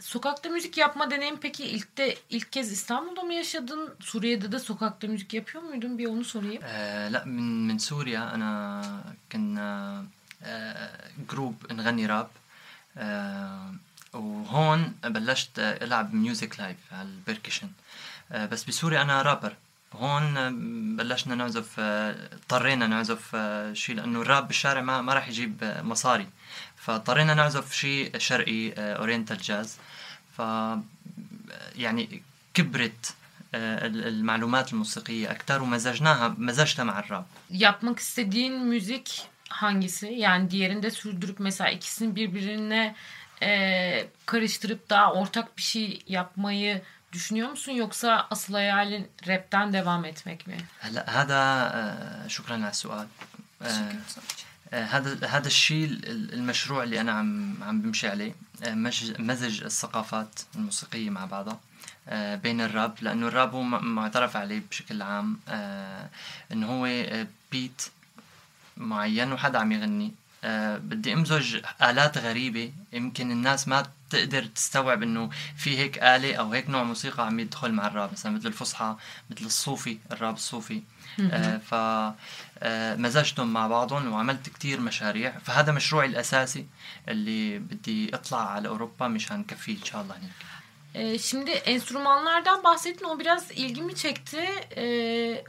Sokakta 0.00 0.48
müzik 0.48 0.76
yapma 0.76 1.10
deneyim 1.10 1.36
peki 1.40 1.64
ilk 1.64 1.98
de 1.98 2.16
ilk 2.30 2.52
kez 2.52 2.72
İstanbul'da 2.72 3.22
mı 3.22 3.34
yaşadın? 3.34 3.94
Suriye'de 4.00 4.52
de 4.52 4.58
sokakta 4.58 5.06
müzik 5.06 5.34
yapıyor 5.34 5.64
muydun? 5.64 5.98
Bir 5.98 6.06
onu 6.06 6.24
sorayım. 6.24 6.62
آه 6.62 7.08
لا 7.14 7.20
من 7.34 7.46
من 7.68 7.78
سوريا 7.88 8.22
انا 8.34 8.50
كنا 9.32 9.68
آه 10.44 10.90
group 11.30 11.56
نغني 11.78 12.06
راب 12.12 12.30
آه 12.98 13.74
وهون 14.14 14.80
بلشت 15.16 15.54
العب 15.58 16.08
music 16.14 16.52
live 16.60 16.76
على 16.92 17.08
ال 17.08 17.14
percussion 17.14 17.68
آه 18.32 18.46
بس 18.46 18.64
بسوريا 18.64 19.02
أنا 19.02 19.22
رابر 19.22 19.52
هون 19.94 20.36
آه، 20.36 20.50
بلشنا 20.96 21.34
نعزف 21.34 21.68
آه، 21.78 22.28
اضطرينا 22.32 22.86
نعزف 22.86 23.30
آه، 23.34 23.72
شيء 23.72 23.94
لأنه 23.96 24.20
الراب 24.22 24.46
بالشارع 24.48 24.80
ما 24.80 25.02
ما 25.02 25.14
راح 25.14 25.28
يجيب 25.28 25.80
مصاري. 25.84 26.26
فاضطرينا 26.76 27.34
نعزف 27.34 27.72
شيء 27.72 28.18
شرقي 28.18 28.72
oriental 28.72 29.38
جاز 29.38 29.78
ف 30.36 30.42
يعني 31.76 32.22
كبرت 32.54 33.14
ال- 33.54 34.06
المعلومات 34.08 34.72
الموسيقية 34.72 35.30
أكثر 35.30 35.62
ومزجناها 35.62 36.34
مزجتها 36.38 36.84
مع 36.84 36.98
الراب. 36.98 37.24
Yapmak 37.50 37.98
istediğin 37.98 38.52
müzik 38.60 39.22
hangisi? 39.48 40.06
Yani 40.06 40.50
diğerinde 40.50 40.90
sürdürüp 40.90 41.40
mesela 41.40 41.70
ikisini 41.70 42.16
birbirine 42.16 42.94
e, 43.42 43.50
karıştırıp 44.26 44.90
daha 44.90 45.12
ortak 45.12 45.56
bir 45.56 45.62
şey 45.62 46.02
yapmayı 46.06 46.82
düşünüyor 47.12 47.50
musun? 47.50 47.72
Yoksa 47.72 48.26
asıl 48.30 48.54
hayalin 48.54 49.08
rapten 49.28 49.72
devam 49.72 50.04
etmek 50.04 50.46
mi? 50.46 50.56
هلا 50.80 51.02
هذا 51.18 51.40
شكرا 52.28 52.54
على 52.54 52.70
السؤال. 52.78 53.06
آه، 53.62 53.92
آه، 54.72 54.84
هذا 54.94 55.26
هذا 55.34 55.46
الشيء 55.54 55.84
ال- 55.86 56.32
المشروع 56.38 56.82
اللي 56.82 57.00
أنا 57.00 57.12
عم 57.12 57.30
عم 57.68 57.76
بمشي 57.82 58.08
عليه. 58.08 58.32
مج- 58.86 59.20
مزج 59.20 59.56
الثقافات 59.64 60.32
الموسيقية 60.56 61.10
مع 61.10 61.24
بعضها. 61.24 61.58
بين 62.44 62.60
الراب 62.60 62.94
لأنه 63.00 63.26
الراب 63.28 63.50
هو 63.54 63.62
معترف 63.98 64.36
عليه 64.36 64.62
بشكل 64.70 65.02
عام. 65.02 65.28
إنه 66.52 66.66
هو 66.72 66.84
بيت 67.52 67.82
معين 68.76 69.32
وحدا 69.32 69.58
عم 69.58 69.72
يغني. 69.72 70.10
بدي 70.78 71.12
امزج 71.12 71.60
آلات 71.82 72.18
غريبة. 72.18 72.72
يمكن 72.92 73.30
الناس 73.30 73.68
ما 73.68 73.86
تقدر 74.10 74.44
تستوعب 74.44 75.02
إنه 75.02 75.30
في 75.56 75.78
هيك 75.78 75.98
آلة 75.98 76.34
أو 76.34 76.52
هيك 76.52 76.70
نوع 76.70 76.82
موسيقى 76.82 77.26
عم 77.26 77.40
يدخل 77.40 77.72
مع 77.72 77.86
الراب 77.86 78.12
مثلا 78.12 78.32
مثل 78.32 78.46
الفصحى 78.48 78.96
مثل 79.30 79.46
الصوفي 79.46 79.98
الراب 80.12 80.34
الصوفي. 80.34 80.82
آه، 81.20 81.56
ف 81.56 81.74
آه، 82.62 82.96
مزجتهم 82.96 83.52
مع 83.52 83.66
بعضهم 83.66 84.12
وعملت 84.12 84.48
كتير 84.48 84.80
مشاريع. 84.80 85.38
فهذا 85.38 85.72
مشروعي 85.72 86.06
الأساسي 86.06 86.66
اللي 87.08 87.58
بدي 87.58 88.14
أطلع 88.14 88.50
على 88.50 88.68
أوروبا 88.68 89.08
مشان 89.08 89.44
كفيه 89.44 89.76
إن 89.78 89.84
شاء 89.84 90.02
الله 90.02 90.14
هناك. 90.14 90.30
şimdi 91.18 91.50
enstrümanlardan 91.50 92.64
bahsettin. 92.64 93.04
O 93.04 93.18
biraz 93.18 93.50
ilgimi 93.50 93.94
çekti. 93.94 94.44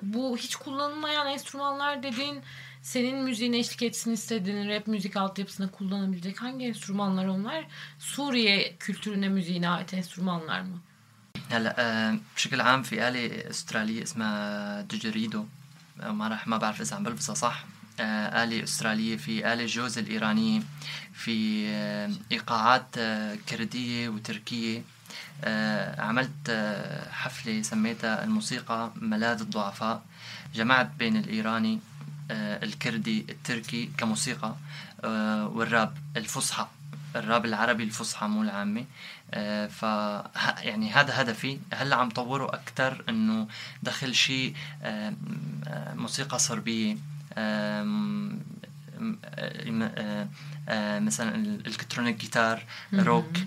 Bu 0.01 0.37
hiç 0.37 0.55
kullanılmayan 0.55 1.27
enstrümanlar 1.27 2.03
dediğin 2.03 2.43
senin 2.81 3.23
müziğine 3.23 3.57
eşlik 3.57 3.81
etsin 3.81 4.11
istediğin 4.11 4.69
rap 4.69 4.87
müzik 4.87 5.17
altyapısında 5.17 5.71
kullanabilecek 5.71 6.41
hangi 6.41 6.65
enstrümanlar 6.65 7.25
onlar? 7.25 7.65
Suriye 7.99 8.75
kültürüne 8.79 9.29
müziğine 9.29 9.69
ait 9.69 9.93
enstrümanlar 9.93 10.61
mı? 10.61 10.81
هلا 11.51 11.75
آه، 11.77 12.17
بشكل 12.35 12.61
عام 12.61 12.83
في 12.83 13.07
آلة 13.07 13.49
أسترالية 13.49 14.03
اسمها 14.03 14.81
دوجريدو 14.81 15.45
آه، 16.01 16.11
ما 16.11 16.27
راح 16.27 16.47
ما 16.47 16.57
بعرف 16.57 16.81
إذا 16.81 16.95
عم 16.95 17.03
بلفظها 17.03 17.35
صح. 17.35 17.65
آه، 17.99 18.43
آلة 18.43 18.63
أسترالية 18.63 19.17
في 19.17 19.53
آلة 19.53 19.65
جوز 19.65 19.97
الإيرانية. 19.97 20.61
في 21.13 21.67
إيقاعات 22.31 22.95
كردية 23.49 24.09
وتركية. 24.09 24.81
عملت 25.97 26.51
حفلة 27.11 27.61
سميتها 27.61 28.23
الموسيقى 28.23 28.91
ملاذ 28.95 29.41
الضعفاء. 29.41 30.03
جمعت 30.55 30.89
بين 30.99 31.17
الإيراني 31.17 31.79
الكردي 32.31 33.25
التركي 33.29 33.89
كموسيقى 33.97 34.55
آه، 35.03 35.47
والراب 35.47 35.97
الفصحى 36.17 36.67
الراب 37.15 37.45
العربي 37.45 37.83
الفصحى 37.83 38.27
مو 38.27 38.41
العامة 38.41 38.85
آه، 39.33 39.67
ف 39.67 39.83
يعني 40.63 40.91
هذا 40.91 41.21
هدفي. 41.21 41.59
هلا 41.73 41.95
عم 41.95 42.09
طوره 42.09 42.45
أكثر 42.45 43.03
إنه 43.09 43.47
دخل 43.83 44.15
شيء 44.15 44.55
آه، 44.83 45.13
آه، 45.67 45.93
موسيقى 45.93 46.39
صربية 46.39 46.97
آه، 47.33 48.37
آه، 50.69 50.99
مثلا 50.99 51.35
الالكترونيك 51.35 52.15
جيتار 52.17 52.63
روك 52.93 53.37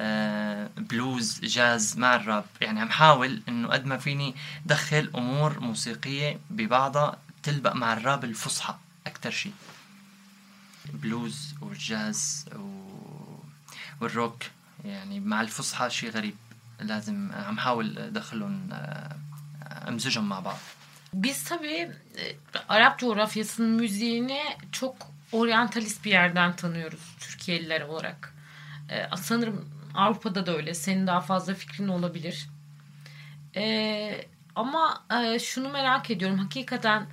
آه، 0.00 0.70
بلوز 0.76 1.40
جاز 1.40 1.98
مع 1.98 2.14
الراب. 2.16 2.44
يعني 2.60 2.80
عم 2.80 2.88
حاول 2.90 3.42
إنه 3.48 3.68
قد 3.68 3.86
ما 3.86 3.96
فيني 3.98 4.34
دخل 4.66 5.10
أمور 5.14 5.60
موسيقية 5.60 6.38
ببعضها 6.50 7.16
تلبق 7.43 7.73
مع 7.73 7.93
الراب 7.93 8.23
الفصحى 8.23 8.75
اكثر 9.07 9.31
شيء 9.31 9.53
بلوز 10.93 11.55
والجاز 11.61 12.45
و... 12.55 12.89
والروك 14.01 14.43
يعني 14.85 15.19
مع 15.19 15.41
الفصحى 15.41 15.89
شيء 15.89 16.09
غريب 16.09 16.35
لازم 16.79 17.31
عم 17.33 17.59
حاول 17.59 17.97
ادخلهم 17.97 18.69
آه، 18.73 19.15
امزجهم 19.87 20.29
مع 20.29 20.39
بعض 20.39 20.57
Biz 21.13 21.43
tabii 21.43 21.91
e, 22.17 22.35
Arap 22.69 22.99
coğrafyasının 22.99 23.69
müziğini 23.69 24.41
çok 24.71 24.95
oryantalist 25.31 26.05
bir 26.05 26.11
yerden 26.11 26.55
tanıyoruz 26.55 27.15
Türkiye'liler 27.19 27.81
olarak. 27.81 28.33
E, 28.89 29.17
sanırım 29.17 29.69
Avrupa'da 29.95 30.45
da 30.45 30.55
öyle. 30.55 30.73
Senin 30.73 31.07
daha 31.07 31.21
fazla 31.21 31.53
fikrin 31.53 31.87
olabilir. 31.87 32.49
E, 33.55 34.25
ama 34.55 35.05
e, 35.21 35.39
şunu 35.39 35.69
merak 35.69 36.11
ediyorum. 36.11 36.37
Hakikaten 36.37 37.07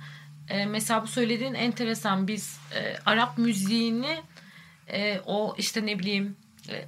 e, 0.48 0.66
mesela 0.66 1.02
bu 1.02 1.06
söylediğin 1.06 1.54
enteresan. 1.54 2.28
Biz 2.28 2.58
e, 2.74 2.96
Arap 3.06 3.38
müziğini 3.38 4.22
e, 4.88 5.20
o 5.26 5.54
işte 5.58 5.86
ne 5.86 5.98
bileyim 5.98 6.36
e, 6.68 6.86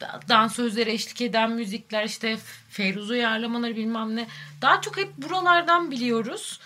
da- 0.00 0.20
dansözlere 0.28 0.92
eşlik 0.92 1.20
eden 1.20 1.50
müzikler 1.50 2.04
işte 2.04 2.36
Feyruz 2.70 3.10
uyarlamaları 3.10 3.76
bilmem 3.76 4.16
ne 4.16 4.26
daha 4.62 4.80
çok 4.80 4.96
hep 4.96 5.16
buralardan 5.16 5.90
biliyoruz. 5.90 6.60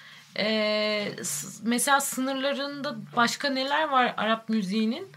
S- 1.23 1.59
mesela 1.63 2.01
sınırlarında 2.01 2.97
başka 3.17 3.51
neler 3.51 3.89
var 3.89 4.15
Arap 4.17 4.49
müziğinin? 4.49 5.09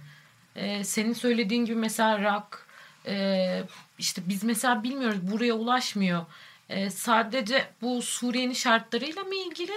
Ee, 0.56 0.84
senin 0.84 1.14
söylediğin 1.14 1.66
gibi 1.66 1.76
mesela 1.76 2.22
rock 2.24 2.66
ee, 3.08 3.64
işte 4.00 4.22
biz 4.26 4.44
mesela 4.44 4.84
bilmiyoruz 4.84 5.32
buraya 5.32 5.54
ulaşmıyor. 5.54 6.26
Ee, 6.70 6.90
sadece 6.90 7.68
bu 7.82 8.02
Suriye'nin 8.02 8.54
şartlarıyla 8.54 9.24
mı 9.24 9.36
ilgili 9.36 9.72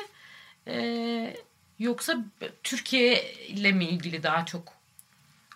Ee, 0.68 1.36
yoksa 1.78 2.16
Türkiye 2.62 3.32
ile 3.48 3.72
mi 3.72 3.84
ilgili 3.84 4.22
daha 4.22 4.46
çok? 4.46 4.72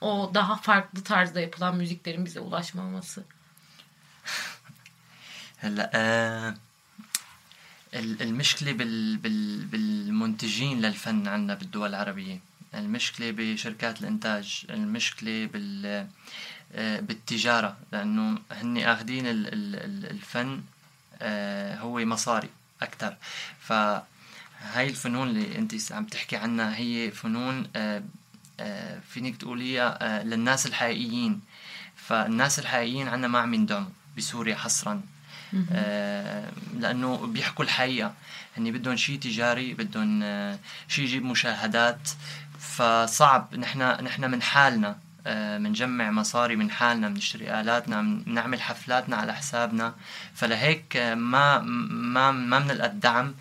O 0.01 0.31
daha 0.35 0.57
farklı 0.57 1.05
tarzda 1.05 1.41
yapılan 1.41 1.77
müziklerin 1.77 2.25
bize 2.25 2.41
ulaşmaması. 2.41 3.25
هلا 5.65 5.85
ال- 8.01 8.21
المشكلة 8.27 8.73
بال 8.81 8.97
بال 9.25 9.39
بالمنتجين 9.73 10.77
للفن 10.85 11.19
عندنا 11.35 11.55
بالدول 11.61 11.89
العربية 11.95 12.39
المشكلة 12.75 13.31
بشركات 13.39 14.01
الإنتاج 14.01 14.47
المشكلة 14.71 15.37
بال 15.53 16.07
بالتجارة 17.07 17.77
لأنه 17.93 18.39
هن 18.51 18.75
أخذين 18.95 19.27
ال- 19.27 19.49
ال- 19.57 19.77
ال- 19.87 20.11
الفن 20.15 20.51
هو 21.85 21.95
مصاري 22.13 22.51
أكثر 22.83 23.17
فهاي 24.63 24.89
الفنون 24.89 25.29
اللي 25.29 25.59
أنت 25.59 25.93
عم 25.93 26.05
تحكي 26.05 26.37
عنها 26.37 26.77
هي 26.77 27.11
فنون 27.11 27.67
آه، 27.77 28.03
آه، 28.61 29.01
فينك 29.09 29.37
تقوليها 29.37 29.99
آه، 30.03 30.23
للناس 30.23 30.67
الحقيقيين. 30.67 31.41
فالناس 31.97 32.59
الحقيقيين 32.59 33.09
عنا 33.09 33.29
ما 33.29 33.39
عم 33.39 33.55
يندعموا 33.55 33.89
بسوريا 34.17 34.57
حصرا. 34.57 35.01
لأنه 36.79 37.17
بيحكوا 37.27 37.65
الحقيقة. 37.65 38.15
هني 38.57 38.73
بدهم 38.73 38.97
شيء 38.97 39.19
تجاري 39.19 39.75
بدهم 39.75 40.21
شيء 40.89 41.05
يجيب 41.05 41.25
مشاهدات. 41.25 42.09
فصعب 42.59 43.55
نحن 43.55 43.83
نحن 43.83 44.31
من 44.31 44.43
حالنا 44.43 44.99
منجمع 45.59 46.11
مصاري 46.11 46.57
من 46.57 46.71
حالنا 46.71 47.09
بنشتري 47.09 47.61
آلاتنا 47.61 48.03
بنعمل 48.03 48.63
حفلاتنا 48.63 49.17
على 49.17 49.35
حسابنا. 49.35 49.95
فلهيك 50.35 50.97
ما 50.97 51.59
ما 51.59 52.31
ما 52.31 52.59
بنلقى 52.59 52.87
الدعم 52.87 53.35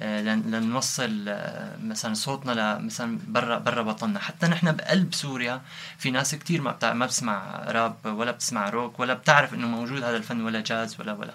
لنوصل 0.00 1.28
آه، 1.28 1.76
مثلا 1.82 2.14
صوتنا 2.14 2.52
ل 2.52 2.84
مثلا 2.84 3.18
برا 3.26 3.58
برا 3.58 3.80
وطننا 3.80 4.18
حتى 4.18 4.46
نحن 4.46 4.72
بقلب 4.72 5.14
سوريا 5.14 5.62
في 5.98 6.10
ناس 6.10 6.34
كتير 6.34 6.60
ما 6.60 6.72
بتع... 6.72 6.92
ما 6.92 7.06
بتسمع 7.06 7.64
راب 7.68 8.06
ولا 8.06 8.30
بتسمع 8.30 8.68
روك 8.68 9.00
ولا 9.00 9.14
بتعرف 9.14 9.54
انه 9.54 9.66
موجود 9.66 10.02
هذا 10.02 10.16
الفن 10.16 10.40
ولا 10.40 10.60
جاز 10.60 11.00
ولا 11.00 11.12
ولا 11.12 11.34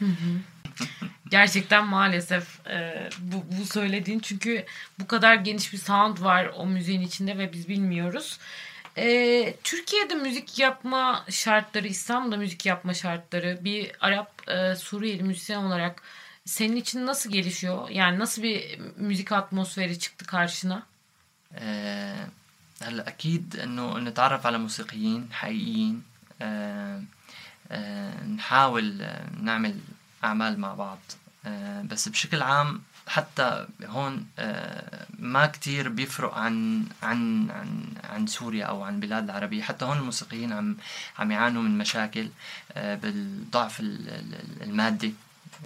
Gerçekten 1.29 1.87
maalesef 1.87 2.67
e, 2.67 3.09
bu, 3.19 3.45
bu 3.59 3.65
söylediğin 3.65 4.19
çünkü 4.19 4.65
bu 4.99 5.07
kadar 5.07 5.35
geniş 5.35 5.73
bir 5.73 5.77
sound 5.77 6.21
var 6.21 6.51
o 6.55 6.65
müziğin 6.65 7.01
içinde 7.01 7.37
ve 7.37 7.53
biz 7.53 7.69
bilmiyoruz. 7.69 8.39
E, 8.97 9.55
Türkiye'de 9.63 10.15
müzik 10.15 10.59
yapma 10.59 11.25
şartları, 11.29 11.87
İstanbul'da 11.87 12.37
müzik 12.37 12.65
yapma 12.65 12.93
şartları 12.93 13.59
bir 13.61 13.91
Arap 13.99 14.49
e, 14.49 14.75
Suriyeli 14.75 15.23
müzisyen 15.23 15.63
olarak 15.63 16.01
senin 16.48 16.76
için 16.76 17.06
nasıl 17.06 17.30
gelişiyor? 17.30 17.88
Yani 17.88 18.18
nasıl 18.18 18.42
bir 18.42 18.78
müzik 18.96 19.32
atmosferi 19.32 19.98
çıktı 19.98 20.24
karşına? 20.26 20.82
هلا 22.86 23.02
أكيد 23.12 23.46
إنه 23.64 23.86
نتعرف 24.08 24.42
على 24.48 24.58
موسيقيين 24.66 25.22
حقيقيين 25.40 25.94
آه، 26.42 27.00
آه، 27.72 28.24
نحاول 28.38 29.02
آه، 29.02 29.26
نعمل 29.48 29.74
أعمال 30.24 30.60
مع 30.60 30.74
بعض 30.74 30.98
آه، 31.46 31.82
بس 31.90 32.08
بشكل 32.08 32.42
عام 32.42 32.82
حتى 33.06 33.66
هون 33.94 34.26
آه، 34.38 35.06
ما 35.18 35.46
كتير 35.46 35.88
بيفرق 35.88 36.34
عن 36.34 36.84
عن 37.02 37.50
عن 37.50 37.68
عن 38.04 38.26
سوريا 38.26 38.64
أو 38.64 38.82
عن 38.82 38.94
البلاد 38.94 39.24
العربية 39.24 39.62
حتى 39.62 39.84
هون 39.84 39.98
الموسيقيين 39.98 40.52
عم 40.52 40.76
عم 41.18 41.30
يعانوا 41.32 41.62
من 41.62 41.78
مشاكل 41.78 42.28
بالضعف 42.76 43.80
ال- 43.80 44.08
ال- 44.08 44.62
المادي 44.62 45.14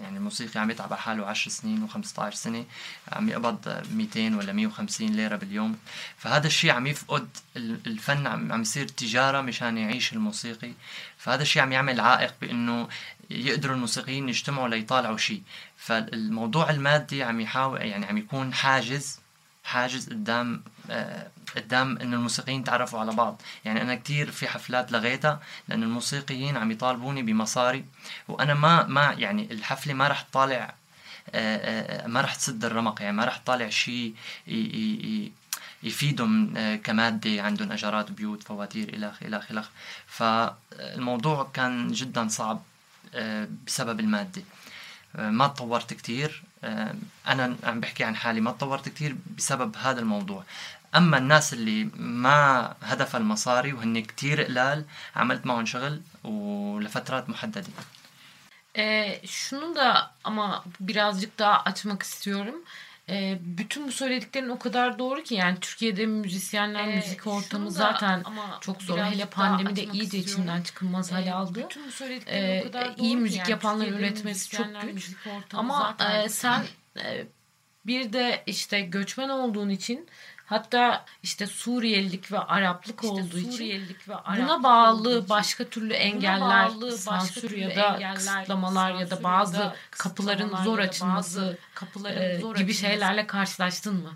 يعني 0.00 0.16
الموسيقي 0.16 0.60
عم 0.60 0.70
يتعب 0.70 0.92
على 0.92 1.00
حاله 1.02 1.26
10 1.26 1.50
سنين 1.50 1.88
و15 1.88 2.28
سنة 2.34 2.64
عم 3.12 3.28
يقبض 3.28 3.82
200 3.94 4.36
ولا 4.36 4.52
150 4.52 5.08
ليرة 5.08 5.36
باليوم. 5.36 5.78
فهذا 6.18 6.46
الشيء 6.46 6.70
عم 6.70 6.86
يفقد 6.86 7.28
ال- 7.56 7.80
الفن 7.86 8.26
عم 8.26 8.62
يصير 8.62 8.88
تجارة 8.88 9.40
مشان 9.40 9.78
يعيش 9.78 10.12
الموسيقي. 10.12 10.72
فهذا 11.18 11.42
الشيء 11.42 11.62
عم 11.62 11.72
يعمل 11.72 12.00
عائق 12.00 12.34
بإنه 12.40 12.88
يقدروا 13.30 13.74
الموسيقيين 13.76 14.28
يجتمعوا 14.28 14.68
ليطالعوا 14.68 15.16
شيء 15.18 15.42
فالموضوع 15.76 16.70
المادي 16.70 17.22
عم 17.22 17.40
يحاول 17.40 17.80
يعني 17.80 18.06
عم 18.06 18.18
يكون 18.18 18.54
حاجز 18.54 19.18
حاجز 19.64 20.08
قدام 20.08 20.62
آه، 20.90 21.28
قدام 21.56 21.98
انه 21.98 22.16
الموسيقيين 22.16 22.60
يتعرفوا 22.60 23.00
على 23.00 23.12
بعض. 23.12 23.42
يعني 23.64 23.82
أنا 23.82 23.94
كتير 23.94 24.30
في 24.30 24.48
حفلات 24.48 24.92
لغيتها 24.92 25.40
لأنه 25.68 25.86
الموسيقيين 25.86 26.56
عم 26.56 26.70
يطالبوني 26.70 27.22
بمصاري 27.22 27.84
وأنا 28.28 28.54
ما 28.54 28.86
ما 28.86 29.12
يعني 29.18 29.52
الحفلة 29.52 29.94
ما 29.94 30.08
رح 30.08 30.20
تطالع 30.22 30.74
آه، 31.30 32.04
آه، 32.04 32.06
ما 32.06 32.20
رح 32.20 32.34
تسد 32.34 32.64
الرمق. 32.64 33.02
يعني 33.02 33.16
ما 33.16 33.24
رح 33.24 33.36
تطالع 33.36 33.68
شيء 33.68 34.14
يفيدهم 35.82 36.54
كمادة 36.76 37.42
عندهم 37.42 37.72
أجارات 37.72 38.10
بيوت 38.10 38.42
فواتير 38.42 38.94
إلخ 38.94 39.22
إلخ 39.22 39.50
إلخ 39.50 39.68
فالموضوع 40.06 41.50
كان 41.54 41.92
جدا 41.92 42.28
صعب 42.28 42.62
بسبب 43.66 44.00
المادة. 44.00 44.42
ما 45.14 45.46
تطورت 45.48 45.94
كتير. 45.94 46.42
آه، 46.64 46.94
أنا 47.28 47.56
عم 47.64 47.80
بحكي 47.80 48.04
عن 48.04 48.16
حالي 48.16 48.40
ما 48.40 48.50
تطورت 48.50 48.88
كتير 48.88 49.16
بسبب 49.36 49.76
هذا 49.76 50.00
الموضوع. 50.00 50.44
أما 50.96 51.18
الناس 51.18 51.52
اللي 51.52 51.90
ما 51.96 52.74
هدفها 52.82 53.20
المصاري 53.20 53.72
وهن 53.72 54.02
كتير 54.02 54.42
قلال 54.42 54.84
عملت 55.16 55.46
معهم 55.46 55.66
شغل 55.66 56.00
ولفترات 56.24 57.28
محددة. 57.28 57.72
Ee, 58.76 59.20
şunu 59.26 59.76
da 59.76 60.10
ama 60.24 60.64
birazcık 60.80 61.38
daha 61.38 61.62
açmak 61.62 62.02
istiyorum. 62.02 62.54
Ee, 63.08 63.38
bütün 63.40 63.86
bu 63.88 63.92
söylediklerin 63.92 64.48
o 64.48 64.58
kadar 64.58 64.98
doğru 64.98 65.22
ki 65.22 65.34
yani 65.34 65.58
Türkiye'de 65.60 66.06
müzisyenler 66.06 66.88
Ee, 66.88 66.94
müzik 66.96 67.26
ortamı 67.26 67.70
zaten 67.70 68.22
ama 68.24 68.58
çok 68.60 68.82
zor. 68.82 68.98
Hele 68.98 69.18
daha 69.18 69.30
pandemide 69.30 69.80
açmak 69.80 69.94
iyice 69.94 70.18
istiyorum. 70.18 70.44
içinden 70.44 70.62
çıkılmaz 70.62 71.12
hale 71.12 71.28
Ee, 71.28 71.32
aldı. 71.32 71.64
bütün 71.68 71.86
bu 71.86 71.90
söylediklerin 71.90 72.46
Ee, 72.48 72.60
o 72.60 72.66
kadar 72.66 72.84
doğru 72.98 73.04
iyi 73.04 73.16
müzik 73.16 73.38
yani 73.38 73.50
yapanların 73.50 73.92
üretmesi 73.92 74.50
çok 74.50 74.66
güç. 74.82 75.10
Ama 75.54 75.96
e, 76.24 76.28
sen 76.28 76.64
e, 77.04 77.26
bir 77.86 78.12
de 78.12 78.42
işte 78.46 78.80
göçmen 78.80 79.28
olduğun 79.28 79.68
için 79.68 80.08
hatta 80.51 81.05
işte 81.23 81.47
Suriyelilik 81.47 82.31
ve 82.31 82.39
Araplık 82.39 83.03
İşte 83.03 83.07
olduğu 83.07 83.37
için 83.37 83.51
Suriyelilik 83.51 84.09
ve 84.09 84.13
buna 84.13 84.21
Araplık 84.25 84.63
bağlı 84.63 84.99
olduğu 84.99 85.17
için 85.17 85.29
başka 85.29 85.63
türlü 85.63 85.93
engeller, 85.93 86.41
bağlı 86.41 86.91
başka 86.91 86.97
sansür 86.97 87.41
türlü 87.41 87.59
ya 87.59 87.75
da 87.75 87.95
engeller, 87.95 88.15
kısıtlamalar 88.15 88.91
ya 88.91 88.97
sansür 88.97 89.11
da 89.11 89.15
ya 89.15 89.23
bazı 89.23 89.53
da 89.53 89.75
kapıların 89.91 90.37
kısıtlamalar 90.37 90.65
zor 90.65 90.79
ya 90.79 90.85
da 90.85 90.89
açılması 90.89 91.39
bazı 91.39 91.57
kapıların 91.75 92.21
e, 92.21 92.39
zor 92.39 92.55
gibi 92.55 92.71
açılması. 92.71 92.73
şeylerle 92.73 93.27
karşılaştın 93.27 93.95
mı? 93.95 94.13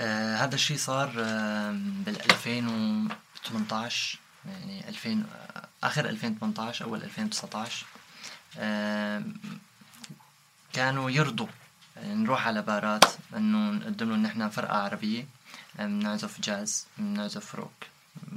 آه 0.00 0.36
هذا 0.42 0.54
الشيء 0.60 0.78
صار 0.88 1.08
آه 1.18 1.72
بال 2.06 2.16
2018 2.30 4.18
يعني 4.46 4.84
2000 4.88 5.24
آه، 5.24 5.86
اخر 5.86 6.10
2018 6.10 6.82
اول 6.82 7.02
2019 7.02 7.84
آه 8.58 9.22
كانوا 10.72 11.10
يرضوا 11.10 11.46
يعني 11.96 12.14
نروح 12.14 12.46
على 12.46 12.62
بارات 12.62 13.04
انه 13.36 13.70
نقدم 13.70 14.10
لهم 14.10 14.22
نحن 14.22 14.48
فرقه 14.48 14.76
عربيه 14.76 15.24
بنعزف 15.79 16.41
جاز 16.41 16.87
بنعزف 16.97 17.55
روك 17.55 17.73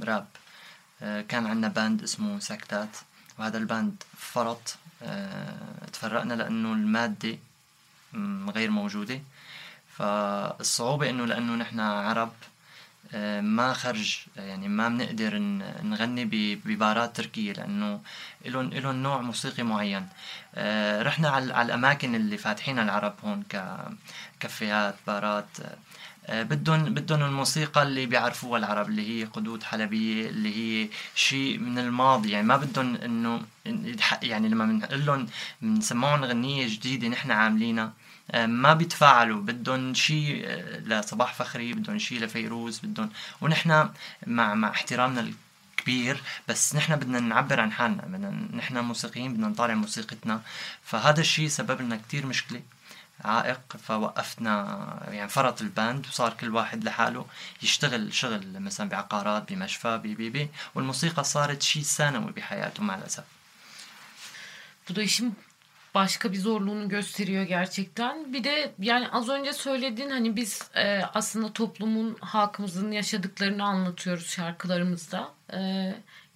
راب 0.03 0.27
كان 0.99 1.45
عندنا 1.45 1.67
band 1.67 2.03
اسمه 2.03 2.39
سكتات 2.39 2.97
وهذا 3.39 3.57
ال 3.57 3.66
band 3.66 4.03
فرط. 4.17 4.77
آه، 5.03 5.85
تفرقنا 5.93 6.33
لأنه 6.33 6.73
المادة 6.73 7.37
غير 8.55 8.69
موجودة. 8.69 9.21
فالصعوبة 9.97 11.09
إنه 11.09 11.25
لأنه 11.25 11.55
نحن 11.55 11.79
عرب 11.79 12.31
آه، 13.13 13.41
ما 13.41 13.73
خرج 13.73 14.19
يعني 14.37 14.67
ما 14.67 14.89
بنقدر 14.89 15.37
نغني 15.83 16.25
ببارات 16.65 17.15
تركية 17.17 17.53
لأنه 17.53 18.01
إلهم 18.45 18.67
إلهم 18.67 18.95
نوع 18.95 19.21
موسيقي 19.21 19.63
معين. 19.63 20.07
آه، 20.55 21.01
رحنا 21.03 21.29
على 21.29 21.61
الأماكن 21.61 22.15
اللي 22.15 22.37
فاتحينها 22.37 22.83
العرب 22.83 23.15
هون 23.23 23.43
ككافيهات 23.49 24.95
بارات. 25.07 25.49
بدهم 26.29 26.83
بدهم 26.83 27.23
الموسيقى 27.23 27.83
اللي 27.83 28.05
بيعرفوها 28.05 28.59
العرب 28.59 28.89
اللي 28.89 29.09
هي 29.09 29.25
قدود 29.25 29.63
حلبية 29.63 30.29
اللي 30.29 30.55
هي 30.57 30.89
شيء 31.15 31.57
من 31.59 31.79
الماضي. 31.79 32.31
يعني 32.31 32.47
ما 32.47 32.57
بدهم 32.57 32.95
إنه 32.95 33.41
يعني 34.23 34.49
لما 34.49 34.65
بنقول 34.65 35.05
لهم 35.05 35.27
بنسمعهم 35.61 36.23
غنية 36.25 36.67
جديدة 36.67 37.07
نحن 37.07 37.31
عاملينها 37.31 37.93
آه، 38.31 38.45
ما 38.45 38.73
بيتفاعلوا. 38.73 39.41
بدهم 39.41 39.93
شيء 39.93 40.41
آه، 40.45 40.79
لصباح 40.79 41.33
فخري 41.33 41.73
بدهم 41.73 41.99
شيء 41.99 42.19
لفيروز 42.21 42.79
بدهم 42.79 43.09
ونحن 43.41 43.89
مع 44.27 44.53
مع 44.55 44.69
احترامنا 44.69 45.31
الكبير 45.79 46.21
بس 46.47 46.75
نحن 46.75 46.95
بدنا 46.95 47.19
نعبر 47.19 47.59
عن 47.59 47.71
حالنا. 47.71 48.01
بدنا 48.03 48.29
نحن 48.57 48.77
موسيقيين 48.77 49.33
بدنا 49.33 49.47
نطالع 49.47 49.73
موسيقتنا. 49.73 50.41
فهذا 50.83 51.21
الشيء 51.21 51.47
سبب 51.47 51.81
لنا 51.81 51.95
كتير 51.95 52.25
مشكلة. 52.25 52.61
عائق 53.24 53.76
فوقفتنا 53.76 54.54
يعني 55.10 55.28
فرط 55.28 55.62
الباند 55.62 56.06
وصار 56.06 56.34
كل 56.40 56.54
واحد 56.54 56.84
لحاله 56.84 57.26
يشتغل 57.62 58.14
شغل 58.14 58.60
مثلا 58.60 58.88
بعقارات 58.88 59.52
بمشفى 59.52 59.98
بي 59.98 60.30
بي 60.30 60.48
والموسيقى 60.74 61.24
صارت 61.24 61.62
شيء 61.62 61.82
ثانوي 61.82 62.32
بحياته 62.32 62.82
مع 62.82 62.94
الأسف 62.94 63.24
Bu 64.88 64.96
da 64.96 65.02
işin 65.02 65.36
başka 65.94 66.32
bir 66.32 66.38
zorluğunu 66.38 66.88
gösteriyor 66.88 67.42
gerçekten. 67.42 68.32
Bir 68.32 68.44
de 68.44 68.72
yani 68.78 69.08
az 69.08 69.28
önce 69.28 69.52
söylediğin 69.52 70.10
hani 70.10 70.36
biz 70.36 70.70
e, 70.74 71.02
aslında 71.14 71.52
toplumun 71.52 72.16
halkımızın 72.20 72.92
yaşadıklarını 72.92 73.64
anlatıyoruz 73.64 74.26
şarkılarımızda. 74.26 75.32
E, 75.52 75.58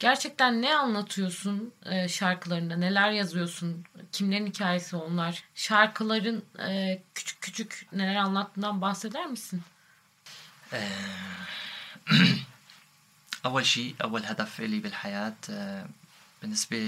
gerçekten 0.03 0.62
ne 0.62 0.77
anlatıyorsun 0.77 1.73
e, 1.87 2.09
şarkılarında? 2.09 2.77
Neler 2.77 3.11
yazıyorsun? 3.11 3.85
Kimlerin 4.12 4.47
hikayesi 4.47 4.97
onlar? 4.97 5.44
Şarkıların 5.55 6.44
e, 6.59 7.03
küçük 7.14 7.40
küçük 7.42 7.87
neler 7.92 8.14
anlattığından 8.16 8.81
bahseder 8.81 9.27
misin? 9.27 9.62
أول 13.49 13.64
شيء 13.75 13.90
أول 14.07 14.23
هدف 14.31 14.53
لي 14.73 14.79
بالحياة 14.85 15.38
آه، 15.51 15.85
بالنسبة 16.42 16.79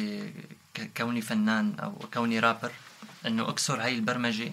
ك- 0.74 0.90
كوني 0.96 1.20
فنان 1.28 1.66
أو 1.84 1.92
كوني 2.14 2.38
رابر 2.40 2.72
إنه 3.26 3.42
أكسر 3.48 3.82
هاي 3.82 3.94
البرمجة 3.94 4.52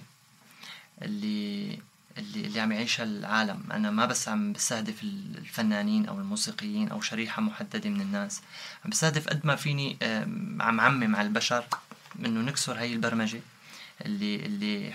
اللي 1.01 1.79
اللي 2.18 2.46
اللي 2.46 2.60
عم 2.60 2.72
يعيشها 2.72 3.04
العالم. 3.04 3.64
أنا 3.72 3.90
ما 3.90 4.06
بس 4.06 4.28
عم 4.28 4.52
بستهدف 4.52 5.02
الفنانين 5.02 6.06
أو 6.06 6.18
الموسيقيين 6.18 6.88
أو 6.88 7.00
شريحة 7.00 7.42
محددة 7.42 7.90
من 7.90 8.00
الناس. 8.00 8.42
عم 8.84 8.90
بستهدف 8.90 9.28
قد 9.28 9.46
ما 9.46 9.56
فيني 9.56 9.96
عم 10.60 10.80
عمم 10.80 11.16
على 11.16 11.28
البشر 11.28 11.64
إنه 12.18 12.40
نكسر 12.40 12.78
هاي 12.78 12.92
البرمجة 12.92 13.40
اللي 14.06 14.46
اللي 14.46 14.94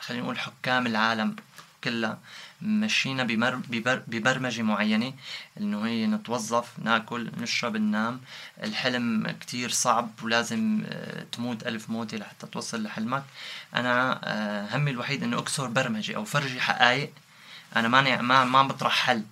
خلينا 0.00 0.22
نقول 0.22 0.38
حكام 0.38 0.86
العالم. 0.86 1.36
كلها 1.84 2.18
مشينا 2.62 3.24
بمر 3.24 3.54
ببر 3.56 4.02
ببرمجة 4.06 4.62
معينة 4.62 5.12
إنه 5.60 5.86
هي 5.86 6.06
نتوظف 6.06 6.78
ناكل 6.78 7.30
نشرب 7.40 7.76
ننام. 7.76 8.20
الحلم 8.62 9.34
كتير 9.40 9.70
صعب 9.70 10.10
ولازم 10.22 10.82
آه، 10.86 11.22
تموت 11.32 11.66
ألف 11.66 11.90
موتة 11.90 12.16
لحتى 12.16 12.46
توصل 12.46 12.82
لحلمك. 12.82 13.24
أنا 13.74 14.20
آه، 14.24 14.76
همي 14.76 14.90
الوحيد 14.90 15.22
إنه 15.22 15.38
أكسر 15.38 15.66
برمجة 15.66 16.16
أو 16.16 16.24
فرجي 16.24 16.60
حقائق. 16.60 17.12
أنا 17.76 17.88
ماني 17.88 18.22
ما 18.22 18.44
ما 18.44 18.58
عم 18.58 18.68
بطرح 18.68 18.92
حل 19.06 19.22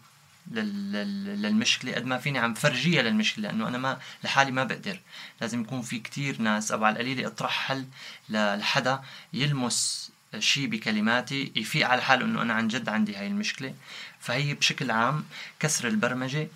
لل- 0.51 0.93
لل- 0.93 1.43
للمشكلة 1.43 1.95
قد 1.95 2.05
ما 2.05 2.19
فيني 2.19 2.39
عم 2.39 2.55
فرجيها 2.55 3.03
للمشكلة 3.03 3.49
لأنه 3.49 3.69
أنا 3.69 3.79
ما 3.79 3.99
لحالي 4.25 4.51
ما 4.51 4.65
بقدر. 4.65 5.01
لازم 5.41 5.61
يكون 5.61 5.83
في 5.83 5.99
كتير 5.99 6.43
ناس 6.43 6.73
أو 6.73 6.85
على 6.85 6.93
القليلة 6.93 7.27
أطرح 7.27 7.51
حل 7.67 7.87
لحدا 8.29 9.01
يلمس 9.33 10.11
شيء 10.39 10.67
بكلماتي 10.67 11.53
يفيق 11.57 11.89
على 11.89 12.03
حاله 12.03 12.25
إنه 12.25 12.43
أنا 12.43 12.55
عن 12.55 12.69
جد 12.69 12.89
عندي 12.89 13.17
هاي 13.17 13.27
المشكلة. 13.27 13.75
فهي 14.21 14.55
بشكل 14.55 14.91
عام 14.91 15.25
كسر 15.61 15.89
البرمجة. 15.89 16.49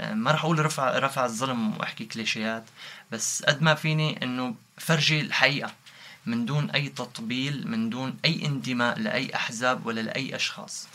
ما 0.00 0.30
راح 0.30 0.44
أقول 0.44 0.58
رفع 0.64 0.98
رفع 0.98 1.24
الظلم 1.24 1.76
وأحكي 1.78 2.04
كليشيات 2.04 2.64
بس 3.12 3.42
قد 3.42 3.62
ما 3.62 3.74
فيني 3.74 4.22
إنه 4.22 4.54
فرجي 4.78 5.20
الحقيقة 5.20 5.72
من 6.26 6.46
دون 6.46 6.70
أي 6.70 6.88
تطبيل 6.88 7.68
من 7.68 7.90
دون 7.90 8.18
أي 8.24 8.46
انتماء 8.46 8.98
لأي 8.98 9.34
أحزاب 9.34 9.86
ولا 9.86 10.00
لأي 10.00 10.36
أشخاص. 10.36 10.88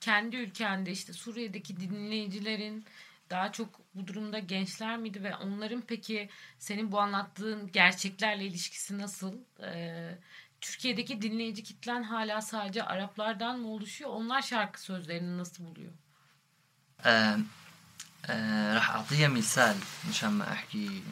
kendi 0.00 0.36
ülkende 0.36 0.90
işte 0.90 1.12
Suriye'deki 1.12 1.80
dinleyicilerin 1.80 2.84
daha 3.30 3.52
çok 3.52 3.80
bu 3.94 4.06
durumda 4.06 4.38
gençler 4.38 4.96
miydi 4.98 5.22
ve 5.22 5.36
onların 5.36 5.80
peki 5.80 6.28
senin 6.58 6.92
bu 6.92 7.00
anlattığın 7.00 7.72
gerçeklerle 7.72 8.44
ilişkisi 8.44 8.98
nasıl? 8.98 9.34
Ee, 9.62 10.18
Türkiye'deki 10.60 11.22
dinleyici 11.22 11.62
kitlen 11.64 12.02
hala 12.02 12.42
sadece 12.42 12.82
Araplardan 12.82 13.58
mı 13.58 13.68
oluşuyor? 13.68 14.10
Onlar 14.10 14.42
şarkı 14.42 14.80
sözlerini 14.80 15.38
nasıl 15.38 15.64
buluyor? 15.64 15.92
راح 18.76 18.90
أعطيها 18.90 19.28
مثال 19.28 19.76
مشان 20.08 20.32
ما 20.38 20.52
أحكي 20.52 21.02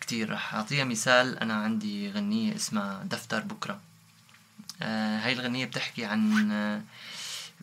كتير 0.00 0.30
راح 0.30 0.54
أعطيها 0.54 0.84
مثال 0.84 1.38
أنا 1.38 1.54
عندي 1.54 2.10
غنية 2.10 2.56
اسمها 2.56 3.02
دفتر 3.04 3.40
بكرة 3.40 3.80
هاي 5.22 5.32
الغنية 5.32 5.64
بتحكي 5.64 6.04
عن 6.04 6.22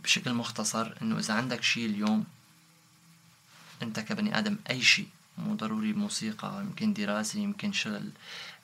بشكل 0.04 0.34
مختصر 0.34 0.93
إنه 1.01 1.19
إذا 1.19 1.34
عندك 1.34 1.63
شيء 1.63 1.86
اليوم 1.86 2.25
أنت 3.82 3.99
كبني 3.99 4.38
آدم 4.39 4.58
أي 4.69 4.82
شيء 4.82 5.08
مو 5.38 5.56
ضروري 5.56 5.93
موسيقى 5.93 6.62
يمكن 6.62 6.93
دراسة 6.93 7.39
يمكن 7.39 7.71
شغل 7.74 8.10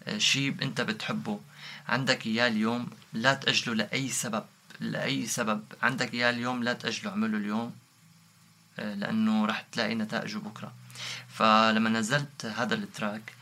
آه 0.08 0.18
شيء 0.18 0.56
أنت 0.62 0.82
بتحبه. 0.82 1.40
عندك 1.88 2.26
إياه 2.26 2.48
اليوم 2.48 2.88
لا 3.14 3.34
تأجله 3.34 3.76
لأي 3.76 4.10
سبب 4.10 4.44
لأي 4.80 5.28
سبب. 5.28 5.64
عندك 5.82 6.14
إياه 6.14 6.30
اليوم 6.30 6.64
لا 6.64 6.74
تأجله 6.74 7.12
اعمله 7.12 7.38
اليوم 7.38 7.74
لأنه 8.78 9.46
راح 9.46 9.62
تلاقي 9.62 9.96
نتائجه 9.96 10.38
بكرة. 10.38 10.74
فلما 11.30 11.90
نزلت 11.90 12.46
هذا 12.46 12.76
التراك 12.76 13.34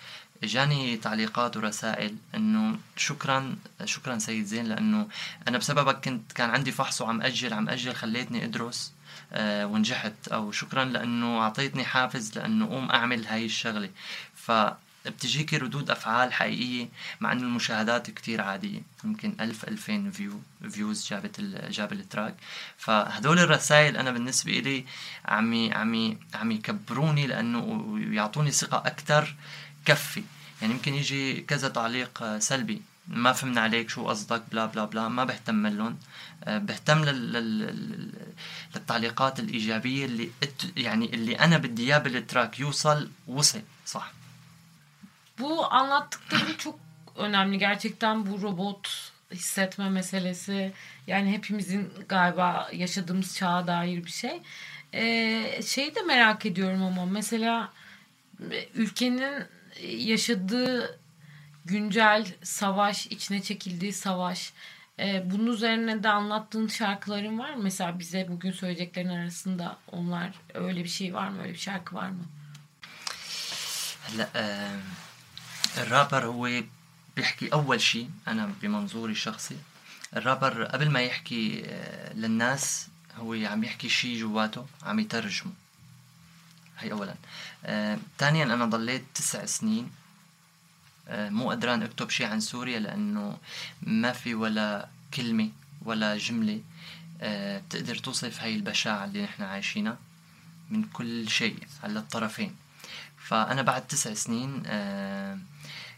اجاني 0.43 0.97
تعليقات 0.97 1.57
ورسائل 1.57 2.15
إنه 2.35 2.79
شكرا 2.97 3.55
شكرا 3.85 4.17
سيد 4.17 4.45
زين 4.45 4.65
لأنه 4.65 5.07
أنا 5.47 5.57
بسببك 5.57 6.05
كنت 6.05 6.31
كان 6.31 6.49
عندي 6.49 6.71
فحص 6.71 7.01
وعم 7.01 7.21
أجل 7.21 7.53
عم 7.53 7.69
أجل 7.69 7.95
خليتني 7.95 8.45
أدرس. 8.45 8.91
آه، 8.91 8.98
ونجحت 9.37 10.27
أو 10.27 10.51
شكرا 10.51 10.85
لأنه 10.85 11.39
أعطيتني 11.41 11.85
حافز 11.85 12.37
لأنه 12.37 12.67
قوم 12.69 12.91
أعمل 12.91 13.25
هاي 13.27 13.45
الشغلة. 13.45 13.89
ف 14.35 14.51
بتجيكي 15.05 15.57
ردود 15.57 15.91
أفعال 15.91 16.33
حقيقية 16.33 16.89
مع 17.19 17.31
إنه 17.31 17.41
المشاهدات 17.43 18.11
كتير 18.11 18.41
عادية. 18.41 18.81
يمكن 19.03 19.35
ألف 19.39 19.63
ألفين 19.63 20.11
view 20.11 20.41
views 20.69 21.07
جابت 21.07 21.41
جاب 21.69 21.93
ال 21.93 21.99
track. 21.99 22.35
فهدول 22.77 23.39
الرسائل 23.39 23.97
أنا 23.97 24.11
بالنسبة 24.11 24.51
لي 24.51 24.85
عم 25.25 25.73
عم 25.73 26.17
عم 26.33 26.51
يكبروني 26.51 27.27
لأنه 27.27 27.59
ويعطوني 27.59 28.51
ثقة 28.51 28.77
أكثر 28.77 29.35
كفي. 29.85 30.23
يعني 30.61 30.73
يمكن 30.73 30.93
يجي 30.93 31.41
كذا 31.41 31.69
تعليق 31.69 32.23
آه، 32.23 32.39
سلبي. 32.39 32.81
ما 33.08 33.32
فهمنا 33.32 33.60
عليك 33.60 33.90
شو 33.90 34.08
قصدك 34.08 34.42
بلا 34.52 34.66
بلا 34.66 34.84
بلا 34.84 35.08
ما 35.08 35.24
بهتم 35.24 35.66
لهم 35.66 35.98
آه، 36.44 36.58
بهتم 36.58 37.04
لل... 37.04 37.32
لل... 37.32 38.12
للتعليقات 38.74 39.40
الإيجابية 39.40 40.04
اللي 40.04 40.30
ات... 40.42 40.62
يعني 40.76 41.14
اللي 41.14 41.34
أنا 41.34 41.58
بدي 41.58 41.84
إياه 41.84 41.98
بالتراك 41.98 42.60
يوصل 42.60 43.10
وصل 43.28 43.62
صح 43.86 44.12
Bu 45.38 45.72
anlattıkları 45.72 46.58
çok 46.58 46.78
önemli. 47.16 47.58
Gerçekten 47.58 48.26
bu 48.26 48.42
robot 48.42 49.12
hissetme 49.30 49.90
meselesi 49.90 50.72
yani 51.06 51.32
hepimizin 51.32 51.92
galiba 52.08 52.68
yaşadığımız 52.72 53.36
çağa 53.36 53.66
dair 53.66 54.04
bir 54.04 54.10
şey. 54.10 54.42
Ee, 54.94 55.60
şeyi 55.66 55.94
de 55.94 56.02
merak 56.02 56.46
ediyorum 56.46 56.82
ama 56.82 57.06
mesela 57.06 57.72
e, 58.50 58.68
ülkenin 58.74 59.44
yaşadığı 59.86 60.97
güncel 61.68 62.26
savaş, 62.42 63.06
içine 63.06 63.42
çekildiği 63.42 63.92
savaş 63.92 64.52
e, 64.98 65.30
bunun 65.30 65.52
üzerine 65.52 66.02
de 66.02 66.08
anlattığın 66.08 66.68
şarkıların 66.68 67.38
var 67.38 67.54
mı? 67.54 67.62
Mesela 67.62 67.98
bize 67.98 68.26
bugün 68.28 68.52
söyleyeceklerin 68.52 69.08
arasında 69.08 69.78
onlar 69.92 70.30
öyle 70.54 70.84
bir 70.84 70.88
şey 70.88 71.14
var 71.14 71.28
mı? 71.28 71.42
Öyle 71.42 71.52
bir 71.52 71.58
şarkı 71.58 71.94
var 71.94 72.08
mı? 72.08 72.24
هلا 74.08 74.28
آه 74.36 74.80
الرابر 75.82 76.24
هو 76.26 76.62
بيحكي 77.16 77.46
أول 77.52 77.80
شيء 77.80 78.10
أنا 78.28 78.52
بمنظوري 78.62 79.12
الشخصي 79.12 79.56
الرابر 80.16 80.64
قبل 80.64 80.90
ما 80.90 81.02
يحكي 81.02 81.62
آه 81.66 82.12
للناس 82.12 82.88
هو 83.16 83.32
عم 83.32 83.64
يحكي 83.64 83.88
شيء 83.88 84.20
جواته 84.20 84.66
عم 84.82 84.98
يترجمه 85.00 85.52
هي 86.78 86.92
اولا 86.92 87.14
آه، 87.64 87.98
ثانيا 88.18 88.44
انا 88.44 88.64
ضليت 88.64 89.04
تسع 89.14 89.44
سنين 89.44 89.84
آه، 89.84 89.97
مو 91.09 91.49
قدران 91.51 91.83
اكتب 91.83 92.09
شيء 92.09 92.25
عن 92.27 92.39
سوريا 92.39 92.79
لأنه 92.79 93.37
ما 93.81 94.11
في 94.11 94.35
ولا 94.35 94.87
كلمة 95.13 95.49
ولا 95.85 96.17
جملة 96.17 96.61
آه، 97.21 97.59
بتقدر 97.59 97.95
توصف 97.95 98.41
هاي 98.41 98.55
البشاعة 98.55 99.05
اللي 99.05 99.23
نحن 99.23 99.43
عايشينها 99.43 99.97
من 100.69 100.83
كل 100.83 101.29
شيء 101.29 101.57
على 101.83 101.99
الطرفين. 101.99 102.55
فأنا 103.17 103.61
بعد 103.61 103.87
تسع 103.87 104.13
سنين 104.13 104.63
آه، 104.65 105.37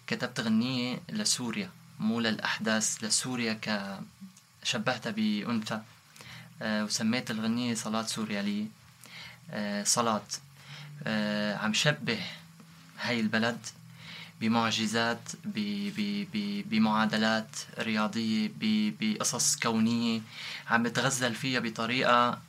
كتبت 0.08 0.40
غنية 0.40 1.02
لسوريا 1.10 1.70
مو 2.00 2.20
للأحداث 2.20 3.04
لسوريا 3.04 3.54
ك 3.54 4.00
شبهتها 4.64 5.12
بأنثى 5.12 5.82
آه، 6.62 6.84
وسميت 6.84 7.32
سوريالية 8.06 8.66
آه، 9.52 9.84
صلاة 9.84 10.28
آه، 11.04 11.56
عم 11.58 11.74
شبه 11.74 12.20
هاي 13.00 13.20
البلد 13.20 13.60
بمعجزات 14.42 15.30
ب- 15.46 15.90
ب- 15.98 16.28
ب- 16.34 16.70
بمعادلات 16.70 17.56
رياضية 17.80 18.52
بقصص 19.02 19.56
كونية 19.56 20.22
عم 20.70 20.84
بتغزل 20.84 21.36
فيها 21.36 21.60
بطريقة 21.60 22.40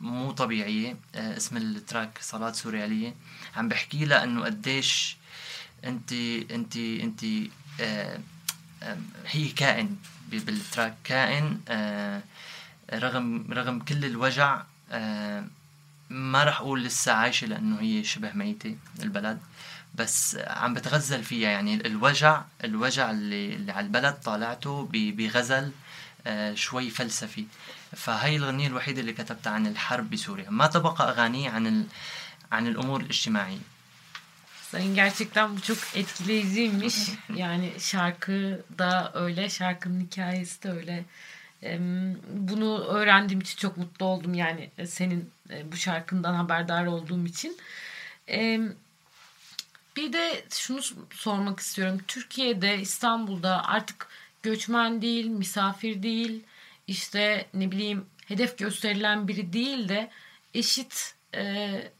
مو 0.00 0.30
طبيعية. 0.30 0.96
آه، 1.14 1.36
اسم 1.36 1.56
التراك 1.56 2.18
صلاة 2.22 2.52
سوريالية. 2.52 3.14
عم 3.56 3.68
بحكي 3.68 4.04
لها 4.04 4.24
إنه 4.24 4.44
قديش 4.44 5.16
انت 5.84 6.12
انت 6.50 6.76
أنت 6.76 7.24
آه، 7.80 8.18
هي 9.26 9.48
كائن 9.48 9.96
بالتراك. 10.30 10.94
كائن 11.04 11.60
آه، 11.68 12.22
رغم 12.94 13.46
رغم 13.52 13.78
كل 13.80 14.04
الوجع 14.04 14.62
ما 16.10 16.44
رح 16.44 16.60
أقول 16.60 16.84
لسه 16.84 17.12
عايشة 17.12 17.46
لأنه 17.46 17.80
هي 17.80 18.04
شبه 18.04 18.32
ميتة 18.32 18.76
البلد 19.02 19.38
بس 19.98 20.38
عم 20.46 20.74
بتغزل 20.74 21.24
فيها 21.24 21.50
يعني 21.50 21.86
الوجع 21.86 22.42
الوجع 22.64 23.10
اللي, 23.10 23.54
اللي 23.54 23.72
على 23.72 23.86
البلد 23.86 24.14
طالعته 24.14 24.88
بغزل 24.92 25.72
آه، 26.26 26.54
شوي 26.54 26.90
فلسفي 26.90 27.46
فهي 27.96 28.36
الغنية 28.36 28.66
الوحيدة 28.66 29.00
اللي 29.00 29.12
كتبتها 29.12 29.52
عن 29.52 29.66
الحرب 29.66 30.10
بسوريا 30.10 30.50
ما 30.50 30.66
تبقى 30.66 31.08
أغاني 31.08 31.48
عن 31.48 31.66
ال... 31.66 31.86
عن 32.52 32.66
الأمور 32.66 33.00
الاجتماعية 33.00 33.58
Sayın 34.70 34.94
gerçekten 34.94 35.56
bu 35.56 35.60
çok 35.60 35.78
etkileyiciymiş. 35.94 36.96
Yani 37.36 37.72
şarkı 37.78 38.64
da 38.78 39.12
öyle, 39.14 39.50
şarkının 39.50 40.00
hikayesi 40.00 40.62
de 40.62 40.70
öyle. 40.70 41.04
Bunu 42.30 42.84
öğrendiğim 42.84 43.40
için 43.40 43.58
çok 43.58 43.76
mutlu 43.76 44.06
oldum 44.06 44.34
yani 44.34 44.70
e, 44.78 44.86
senin 44.86 45.30
e, 45.50 45.72
bu 45.72 45.76
şarkından 45.76 46.34
haberdar 46.34 46.86
olduğum 46.86 47.26
için. 47.26 47.56
Em, 49.95 50.03
Bir 50.03 50.13
de 50.13 50.43
şunu 50.49 50.81
s- 50.81 50.95
sormak 51.13 51.59
istiyorum. 51.59 52.01
Türkiye'de, 52.07 52.79
İstanbul'da 52.81 53.65
artık 53.67 54.07
göçmen 54.43 55.01
değil, 55.01 55.25
misafir 55.27 56.03
değil, 56.03 56.43
işte 56.87 57.47
ne 57.53 57.71
bileyim 57.71 58.05
hedef 58.27 58.57
gösterilen 58.57 59.27
biri 59.27 59.53
değil 59.53 59.89
de 59.89 60.11
eşit, 60.53 61.15
e, 61.33 61.41
e, 61.41 61.91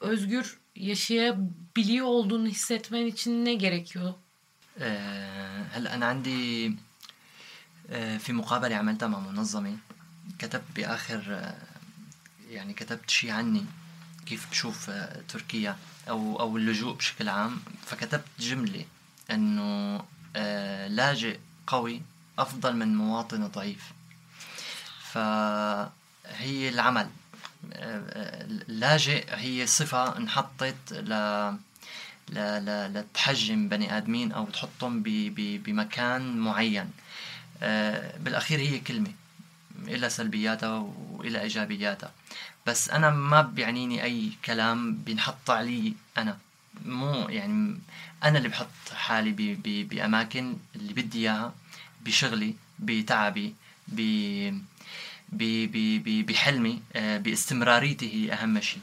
özgür 0.00 0.58
yaşayabiliyor 0.76 2.06
olduğunu 2.06 2.46
hissetmen 2.46 3.06
için 3.06 3.44
ne 3.44 3.54
gerekiyor? 3.54 4.14
آه، 4.80 5.62
هلا 5.74 5.88
أنا 5.96 6.04
عندي 6.12 6.40
آه، 7.90 8.16
في 8.24 8.30
مقابلة 8.40 8.74
عملتها 8.82 9.08
مع 9.14 9.18
منظمة 9.30 9.74
كتبت 10.40 10.68
بآخر 10.76 11.20
آه، 11.30 11.54
يعني 12.56 12.72
كتبت 12.80 13.10
شيء 13.10 13.30
عني 13.38 13.64
كيف 14.29 14.49
بشوف 14.51 14.89
آه، 14.89 15.21
تركيا 15.29 15.77
أو 16.09 16.39
أو 16.39 16.57
اللجوء 16.57 16.93
بشكل 16.95 17.29
عام 17.29 17.59
فكتبت 17.85 18.25
جملة 18.39 18.85
إنه 19.31 20.03
آه، 20.35 20.87
لاجئ 20.87 21.39
قوي 21.67 22.01
أفضل 22.39 22.75
من 22.75 22.95
مواطن 22.95 23.47
ضعيف 23.47 23.91
فهي 25.11 26.69
العمل 26.69 27.09
آه، 27.73 28.03
آه، 28.09 28.45
لاجئ 28.67 29.25
هي 29.29 29.67
صفة 29.67 30.17
انحطت 30.17 30.93
ل. 30.93 31.13
لتحجم 32.29 33.69
بني 33.69 33.97
آدمين 33.97 34.31
أو 34.31 34.45
تحطهم. 34.45 35.03
بمكان 35.65 36.37
معين 36.37 36.91
آه، 37.61 38.17
بالأخير 38.17 38.59
هي 38.59 38.79
كلمة 38.79 39.11
إلى 39.87 40.09
سلبياتها 40.09 40.91
وإلى 41.11 41.41
إيجابياتها. 41.41 42.11
بس 42.67 42.89
أنا 42.89 43.09
ما 43.09 43.41
بيعنيني 43.41 44.03
أي 44.03 44.31
كلام 44.45 44.95
بينحط 44.95 45.49
علي 45.49 45.93
أنا. 46.17 46.37
مو 46.85 47.29
يعني 47.29 47.79
أنا 48.23 48.37
اللي 48.37 48.49
بحط 48.49 48.93
حالي 48.95 49.31
ب... 49.31 49.41
ب... 49.41 49.89
بأماكن 49.89 50.57
اللي 50.75 50.93
بدي 50.93 51.19
إياها 51.19 51.53
بشغلي 52.05 52.55
بتعبي. 52.79 53.55
ب... 53.87 54.51
بحلمي 56.27 56.81
آه، 56.95 57.17
باستمراريتي 57.17 58.13
هي 58.13 58.33
أهم 58.33 58.59
شيء. 58.61 58.81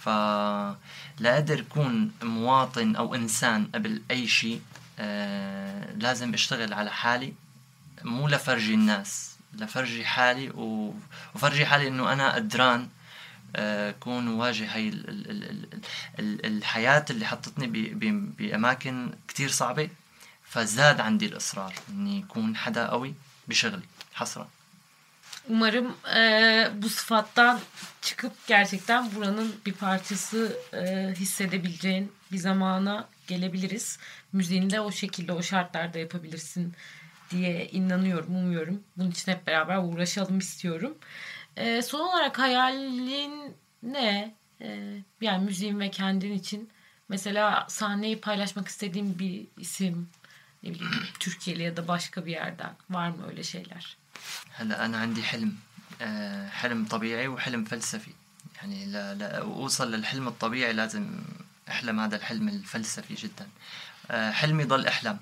فلا 0.00 0.76
أقدر 1.24 1.60
أكون 1.60 2.12
مواطن 2.22 2.96
أو 2.96 3.14
إنسان 3.14 3.70
قبل 3.74 4.02
أي 4.10 4.28
شيء 4.28 4.60
آه، 4.98 5.92
لازم 5.94 6.34
أشتغل 6.34 6.72
على 6.72 6.90
حالي 6.90 7.32
مو 8.04 8.28
لفرجي 8.28 8.74
الناس. 8.74 9.37
لفرجي 9.58 10.04
حالي 10.04 10.50
وفرجي 11.34 11.66
حالي 11.66 11.88
إنه 11.88 12.12
أنا 12.12 12.34
قدران 12.34 12.88
آه، 13.56 13.90
كون 13.90 14.28
واجه 14.28 14.74
هاي 14.74 14.88
ال- 14.88 15.08
ال- 15.08 15.30
ال- 15.30 15.42
ال- 15.50 15.80
ال- 16.18 16.46
الحياة 16.46 17.04
اللي 17.10 17.26
حطتني 17.26 17.66
بأماكن 18.38 19.10
كتير 19.28 19.48
صعبة 19.50 19.88
فزاد 20.44 21.00
عندي 21.00 21.26
الإصرار 21.26 21.74
إني 21.90 22.24
أكون 22.24 22.56
حدا 22.56 22.86
قوي 22.86 23.14
بشغلي 23.48 23.82
حسرة 24.14 24.48
Umarım 25.48 25.96
e, 26.16 26.70
bu 26.74 26.88
sıfattan 26.88 27.60
çıkıp 28.02 28.32
gerçekten 28.46 29.14
buranın 29.14 29.54
bir 29.66 29.72
parçası 29.72 30.56
e, 30.72 31.14
hissedebileceğin 31.16 32.12
bir 32.32 32.38
zamana 32.38 33.08
gelebiliriz. 33.26 33.98
Müziğini 34.32 34.70
de 34.70 34.80
o 34.80 34.92
şekilde 34.92 35.32
o 35.32 35.42
şartlarda 35.42 35.98
yapabilirsin 35.98 36.74
diye 37.31 37.67
inanıyorum, 37.69 38.35
umuyorum. 38.35 38.83
Bunun 38.97 39.11
için 39.11 39.31
hep 39.31 39.47
beraber 39.47 39.77
uğraşalım 39.77 40.39
istiyorum. 40.39 40.97
E, 41.57 41.81
son 41.81 41.99
olarak 41.99 42.39
hayalin 42.39 43.55
ne? 43.83 44.35
E, 44.61 44.97
yani 45.21 45.45
müziğin 45.45 45.79
ve 45.79 45.91
kendin 45.91 46.33
için. 46.33 46.69
Mesela 47.09 47.65
sahneyi 47.69 48.21
paylaşmak 48.21 48.67
istediğin 48.67 49.19
bir 49.19 49.47
isim, 49.57 50.09
ne 50.63 50.69
bileyim 50.69 50.91
Türkiye'li 51.19 51.63
ya 51.63 51.77
da 51.77 51.87
başka 51.87 52.25
bir 52.25 52.31
yerden 52.31 52.75
var 52.89 53.09
mı 53.09 53.27
öyle 53.29 53.43
şeyler? 53.43 53.97
هلا 54.59 54.75
أنا 54.85 54.97
عندي 55.03 55.23
حلم 55.31 55.51
آه، 56.01 56.49
حلم 56.59 56.85
طبيعي 56.85 57.27
وحلم 57.27 57.63
فلسفي 57.65 58.13
يعني 58.57 58.85
لا 58.85 59.13
لا 59.13 59.37
أوصل 59.37 59.91
للحلم 59.91 60.27
الطبيعي 60.27 60.73
لازم 60.73 61.05
أحلم 61.69 61.99
هذا 61.99 62.15
الحلم 62.15 62.49
الفلسفي 62.49 63.13
جدا 63.13 63.47
آه، 64.11 64.31
حلمي 64.31 64.63
ضل 64.63 64.87
أحلم 64.87 65.17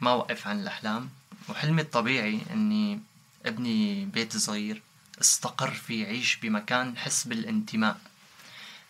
ما 0.00 0.10
أوقف 0.10 0.46
عن 0.46 0.60
الأحلام 0.60 1.10
وحلمي 1.48 1.82
الطبيعي 1.82 2.40
أني 2.50 3.00
أبني 3.46 4.04
بيت 4.04 4.36
صغير 4.36 4.82
استقر 5.20 5.70
فيه 5.70 6.06
عيش 6.06 6.36
بمكان 6.36 6.96
حس 6.96 7.24
بالانتماء 7.24 8.00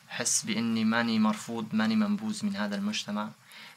حس 0.08 0.42
بإني 0.42 0.84
ماني 0.84 1.18
مرفوض 1.18 1.66
ماني 1.72 1.96
منبوذ 1.96 2.46
من 2.46 2.56
هذا 2.56 2.76
المجتمع. 2.76 3.28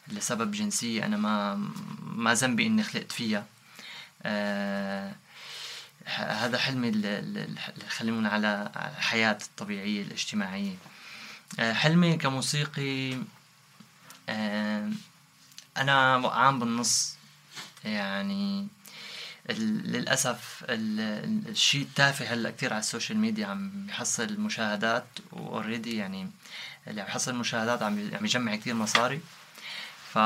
لسبب 0.08 0.52
جنسية 0.52 1.06
أنا 1.06 1.18
ما 1.18 1.56
ما 2.02 2.34
ذنبي 2.34 2.68
إني 2.68 2.84
خلقت 2.84 3.12
فيها. 3.12 3.46
آه 4.24 5.16
هذا 6.06 6.58
حلمي 6.58 6.92
خلينا 7.90 8.30
على 8.30 8.72
الحياة 8.98 9.38
الطبيعية 9.42 10.02
الاجتماعية. 10.02 10.76
آه، 11.60 11.74
حلمي 11.74 12.18
كموسيقي 12.18 13.18
آه، 14.30 14.92
أنا 15.78 16.28
عام 16.30 16.60
بالنص 16.60 17.17
يعني 17.88 18.68
ال- 19.50 19.96
الشيء 21.50 21.82
التافه 21.82 22.26
هلأ 22.34 22.52
كتير 22.52 22.74
على 22.74 22.80
ال 22.80 22.85
social 22.85 23.18
media 23.18 23.48
عم 23.48 23.88
يحصل 23.90 24.40
مشاهدات 24.40 25.06
و 25.32 25.40
already 25.40 25.96
يعني 25.98 26.32
اللي 26.88 27.02
عم 27.02 27.08
يحصل 27.08 27.36
مشاهدات 27.36 27.82
عم 27.82 28.10
عم 28.14 28.26
يجمع 28.26 28.56
كتير 28.56 28.74
مصاري. 28.76 29.22
ف 30.14 30.18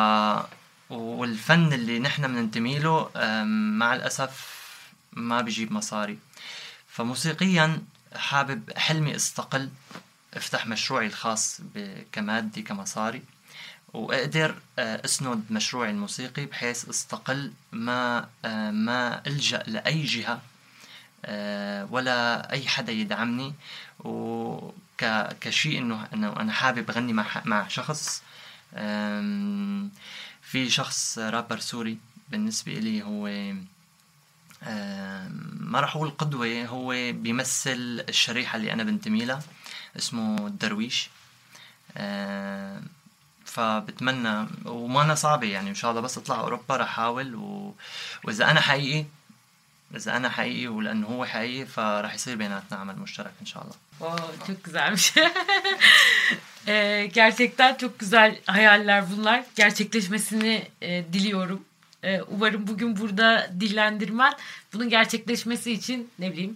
والفن 0.89 1.74
اللي 1.74 2.00
نحن 2.00 2.28
بننتمي 2.28 2.80
له 2.80 3.10
مع 3.78 3.95
الأسف 3.95 4.52
ما 5.13 5.41
بيجيب 5.41 5.71
مصاري. 5.71 6.19
فموسيقيا 6.88 7.82
حابب 8.15 8.71
حلمي 8.78 9.15
استقل 9.15 9.69
افتح 10.34 10.67
مشروعي 10.67 11.08
الخاص 11.08 11.62
كمادي 12.12 12.62
كمصاري. 12.62 13.21
وأقدر 13.93 14.56
آه، 14.80 15.01
أسند 15.06 15.43
مشروعي 15.49 15.89
الموسيقي 15.91 16.45
بحيث 16.45 16.89
أستقل 16.89 17.51
ما 17.71 18.30
آه، 18.45 18.71
ما 18.71 19.21
ألجأ 19.27 19.63
لأي 19.67 20.04
جهة 20.04 20.41
آه، 21.25 21.88
ولا 21.91 22.51
أي 22.51 22.67
حدا 22.67 22.91
يدعمني. 22.91 23.54
وك 23.99 24.73
كشيء 25.41 25.77
إنه 25.77 26.08
انه 26.13 26.34
أنا 26.39 26.51
حابب 26.51 26.89
أغني 26.91 27.13
مع 27.13 27.25
مع 27.45 27.67
شخص 27.67 28.23
في 30.41 30.69
شخص 30.69 31.17
رابر 31.19 31.60
سوري 31.60 31.97
بالنسبة 32.30 32.73
لي 32.73 33.04
هو 33.04 33.27
ما 35.60 35.80
راح 35.80 35.95
أقول 35.95 36.10
قدوة 36.10 36.65
هو 36.65 36.89
بيمثل 37.12 38.06
الشريحة 38.10 38.56
اللي 38.58 38.73
أنا 38.73 38.84
بنتمي 38.84 39.25
لها 39.25 39.41
اسمه 39.97 40.49
درويش. 40.49 41.10
آم، 41.97 42.84
فبتمنى 43.51 44.46
وما 44.64 45.03
أنا 45.03 45.14
صعبة 45.14 45.46
يعني 45.46 45.70
إن 45.70 45.75
شاء 45.75 45.90
الله 45.90 46.01
بس 46.01 46.18
أطلع 46.18 46.40
أوروبا 46.40 46.77
رح 46.77 46.88
أحاول 46.88 47.35
و... 47.35 47.75
وإذا 48.25 48.51
أنا 48.51 48.61
حقيقي 48.61 49.05
إذا 49.96 50.16
أنا 50.16 50.29
حقيقي 50.29 50.66
ولأنه 50.66 51.07
هو 51.07 51.25
حقيقي 51.25 51.66
فرح 51.66 52.14
يصير 52.14 52.37
بيناتنا 52.37 52.79
عمل 52.79 52.99
مشترك 52.99 53.33
إن 53.40 53.46
شاء 53.46 53.62
الله 53.62 53.77
Oo, 54.01 54.16
çok 54.46 54.64
güzelmiş. 54.64 55.14
Ee, 56.68 57.11
gerçekten 57.12 57.75
çok 57.75 57.99
güzel 57.99 58.38
hayaller 58.46 59.05
bunlar. 59.11 59.44
Gerçekleşmesini 59.57 60.68
e, 60.83 61.05
diliyorum. 61.12 61.64
Ee, 62.05 62.20
umarım 62.22 62.66
bugün 62.66 62.96
burada 62.96 63.51
dillendirmen 63.61 64.33
bunun 64.72 64.88
gerçekleşmesi 64.88 65.72
için 65.72 66.11
ne 66.18 66.33
bileyim 66.33 66.55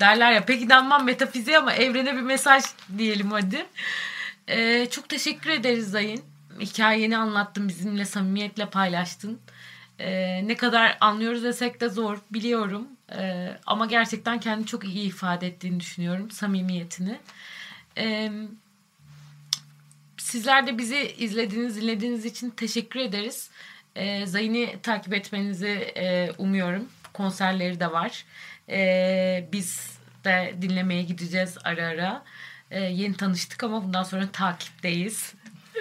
derler 0.00 0.32
ya 0.32 0.44
pek 0.44 0.62
inanmam 0.62 1.04
metafiziğe 1.04 1.58
ama 1.58 1.72
evrene 1.72 2.16
bir 2.16 2.20
mesaj 2.20 2.64
diyelim 2.98 3.30
hadi. 3.30 3.66
Ee, 4.48 4.88
çok 4.90 5.08
teşekkür 5.08 5.50
ederiz 5.50 5.90
Zayın. 5.90 6.24
Hikayeni 6.59 7.17
anlattın 7.17 7.67
bizimle 7.69 8.05
samimiyetle 8.05 8.69
paylaştın. 8.69 9.39
Ee, 9.99 10.47
ne 10.47 10.57
kadar 10.57 10.97
anlıyoruz 11.01 11.43
desek 11.43 11.81
de 11.81 11.89
zor 11.89 12.17
biliyorum. 12.31 12.87
Ee, 13.17 13.57
ama 13.65 13.85
gerçekten 13.85 14.39
kendini 14.39 14.65
çok 14.65 14.83
iyi 14.83 15.07
ifade 15.07 15.47
ettiğini 15.47 15.79
düşünüyorum 15.79 16.31
samimiyetini. 16.31 17.19
Ee, 17.97 18.31
sizler 20.17 20.67
de 20.67 20.77
bizi 20.77 21.15
izlediğiniz, 21.17 21.81
dinlediğiniz 21.81 22.25
için 22.25 22.49
teşekkür 22.49 22.99
ederiz. 22.99 23.49
Ee, 23.95 24.25
Zayn'i 24.25 24.77
takip 24.83 25.13
etmenizi 25.13 25.91
e, 25.95 26.31
umuyorum. 26.37 26.89
Konserleri 27.13 27.79
de 27.79 27.91
var. 27.91 28.25
Ee, 28.69 29.49
biz 29.51 29.97
de 30.23 30.55
dinlemeye 30.61 31.03
gideceğiz 31.03 31.57
ara 31.63 31.87
ara. 31.87 32.23
Ee, 32.71 32.79
yeni 32.79 33.17
tanıştık 33.17 33.63
ama 33.63 33.83
bundan 33.83 34.03
sonra 34.03 34.31
takipteyiz. 34.31 35.33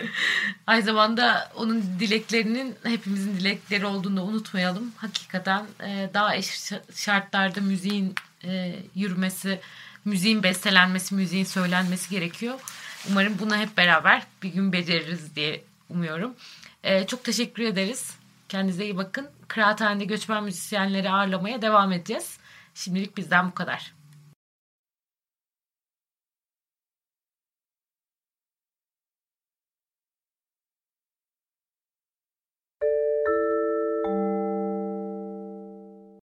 Aynı 0.66 0.82
zamanda 0.82 1.50
onun 1.56 1.82
dileklerinin 2.00 2.74
hepimizin 2.82 3.36
dilekleri 3.36 3.86
olduğunu 3.86 4.16
da 4.16 4.22
unutmayalım. 4.22 4.92
Hakikaten 4.96 5.66
e, 5.80 6.10
daha 6.14 6.36
eşit 6.36 6.80
şartlarda 6.94 7.60
müziğin 7.60 8.14
e, 8.44 8.76
yürümesi, 8.94 9.60
müziğin 10.04 10.42
bestelenmesi, 10.42 11.14
müziğin 11.14 11.44
söylenmesi 11.44 12.10
gerekiyor. 12.10 12.60
Umarım 13.10 13.36
bunu 13.38 13.56
hep 13.56 13.76
beraber 13.76 14.22
bir 14.42 14.48
gün 14.48 14.72
beceririz 14.72 15.36
diye 15.36 15.64
umuyorum. 15.88 16.34
E, 16.84 17.06
çok 17.06 17.24
teşekkür 17.24 17.62
ederiz. 17.62 18.16
Kendinize 18.48 18.84
iyi 18.84 18.96
bakın. 18.96 19.28
Kıraathanede 19.48 20.04
göçmen 20.04 20.44
müzisyenleri 20.44 21.10
ağırlamaya 21.10 21.62
devam 21.62 21.92
edeceğiz. 21.92 22.38
Şimdilik 22.74 23.16
bizden 23.16 23.50
bu 23.50 23.54
kadar. 23.54 23.92